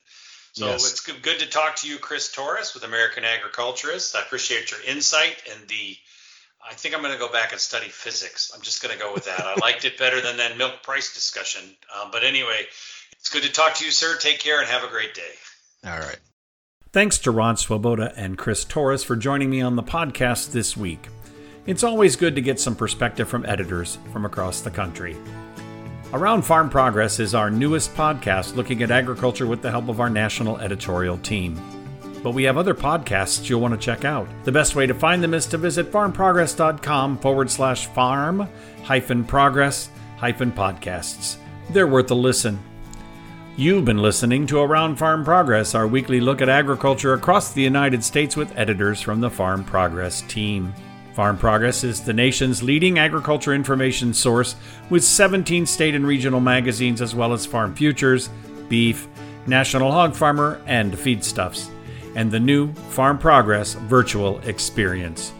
So 0.53 0.65
yes. 0.65 0.91
it's 0.91 1.01
good 1.01 1.39
to 1.39 1.47
talk 1.47 1.77
to 1.77 1.87
you, 1.87 1.97
Chris 1.97 2.31
Torres, 2.31 2.73
with 2.73 2.83
American 2.83 3.23
Agriculturist. 3.23 4.15
I 4.15 4.21
appreciate 4.21 4.71
your 4.71 4.81
insight 4.87 5.41
and 5.51 5.67
the. 5.67 5.97
I 6.67 6.73
think 6.73 6.93
I'm 6.93 7.01
going 7.01 7.13
to 7.13 7.19
go 7.19 7.31
back 7.31 7.53
and 7.53 7.61
study 7.61 7.87
physics. 7.87 8.51
I'm 8.53 8.61
just 8.61 8.83
going 8.83 8.93
to 8.93 9.01
go 9.01 9.13
with 9.13 9.25
that. 9.25 9.39
I 9.39 9.55
liked 9.61 9.85
it 9.85 9.97
better 9.97 10.19
than 10.19 10.37
that 10.37 10.57
milk 10.57 10.83
price 10.83 11.13
discussion. 11.13 11.63
Um, 11.95 12.09
but 12.11 12.25
anyway, 12.25 12.65
it's 13.13 13.29
good 13.29 13.43
to 13.43 13.51
talk 13.51 13.75
to 13.75 13.85
you, 13.85 13.91
sir. 13.91 14.17
Take 14.17 14.39
care 14.39 14.59
and 14.59 14.67
have 14.67 14.83
a 14.83 14.89
great 14.89 15.13
day. 15.13 15.31
All 15.85 15.97
right. 15.97 16.19
Thanks 16.91 17.17
to 17.19 17.31
Ron 17.31 17.55
Swoboda 17.55 18.13
and 18.17 18.37
Chris 18.37 18.65
Torres 18.65 19.03
for 19.03 19.15
joining 19.15 19.49
me 19.49 19.61
on 19.61 19.77
the 19.77 19.83
podcast 19.83 20.51
this 20.51 20.75
week. 20.75 21.07
It's 21.69 21.83
always 21.83 22.15
good 22.15 22.33
to 22.33 22.41
get 22.41 22.59
some 22.59 22.75
perspective 22.75 23.29
from 23.29 23.45
editors 23.45 23.99
from 24.11 24.25
across 24.25 24.61
the 24.61 24.71
country. 24.71 25.15
Around 26.11 26.41
Farm 26.41 26.67
Progress 26.67 27.19
is 27.19 27.35
our 27.35 27.51
newest 27.51 27.93
podcast 27.93 28.55
looking 28.55 28.81
at 28.81 28.89
agriculture 28.89 29.45
with 29.45 29.61
the 29.61 29.69
help 29.69 29.87
of 29.87 29.99
our 29.99 30.09
national 30.09 30.57
editorial 30.57 31.19
team. 31.19 31.61
but 32.23 32.31
we 32.31 32.41
have 32.41 32.57
other 32.57 32.73
podcasts 32.73 33.47
you'll 33.47 33.61
want 33.61 33.75
to 33.75 33.79
check 33.79 34.03
out. 34.03 34.27
The 34.45 34.51
best 34.51 34.75
way 34.75 34.87
to 34.87 34.95
find 34.95 35.21
them 35.21 35.35
is 35.35 35.45
to 35.45 35.59
visit 35.59 35.91
farmprogress.com 35.91 37.19
forward 37.19 37.51
slash 37.51 37.85
farm 37.85 38.49
hyphen 38.81 39.23
progress 39.23 39.91
hyphen 40.17 40.51
podcasts. 40.51 41.37
They're 41.69 41.85
worth 41.85 42.09
a 42.09 42.15
listen. 42.15 42.57
You've 43.57 43.85
been 43.85 43.99
listening 43.99 44.47
to 44.47 44.59
Around 44.59 44.95
Farm 44.95 45.23
Progress, 45.23 45.75
our 45.75 45.85
weekly 45.85 46.19
look 46.19 46.41
at 46.41 46.49
agriculture 46.49 47.13
across 47.13 47.53
the 47.53 47.61
United 47.61 48.03
States 48.03 48.35
with 48.35 48.57
editors 48.57 49.01
from 49.01 49.21
the 49.21 49.29
Farm 49.29 49.63
Progress 49.63 50.23
team. 50.23 50.73
Farm 51.19 51.37
Progress 51.37 51.83
is 51.83 51.99
the 51.99 52.13
nation's 52.13 52.63
leading 52.63 52.97
agriculture 52.97 53.53
information 53.53 54.13
source 54.13 54.55
with 54.89 55.03
17 55.03 55.65
state 55.65 55.93
and 55.93 56.07
regional 56.07 56.39
magazines 56.39 57.01
as 57.01 57.13
well 57.13 57.33
as 57.33 57.45
Farm 57.45 57.75
Futures, 57.75 58.29
Beef, 58.69 59.05
National 59.45 59.91
Hog 59.91 60.15
Farmer, 60.15 60.61
and 60.65 60.93
Feedstuffs, 60.93 61.71
and 62.15 62.31
the 62.31 62.39
new 62.39 62.71
Farm 62.91 63.17
Progress 63.17 63.73
virtual 63.73 64.39
experience. 64.47 65.33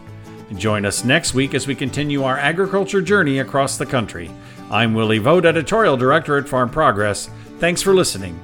Join 0.54 0.84
us 0.84 1.02
next 1.02 1.32
week 1.32 1.54
as 1.54 1.66
we 1.66 1.74
continue 1.74 2.24
our 2.24 2.36
agriculture 2.36 3.00
journey 3.00 3.38
across 3.38 3.78
the 3.78 3.86
country. 3.86 4.30
I'm 4.70 4.92
Willie 4.92 5.16
Vogt, 5.16 5.46
Editorial 5.46 5.96
Director 5.96 6.36
at 6.36 6.46
Farm 6.46 6.68
Progress. 6.68 7.30
Thanks 7.58 7.80
for 7.80 7.94
listening 7.94 8.38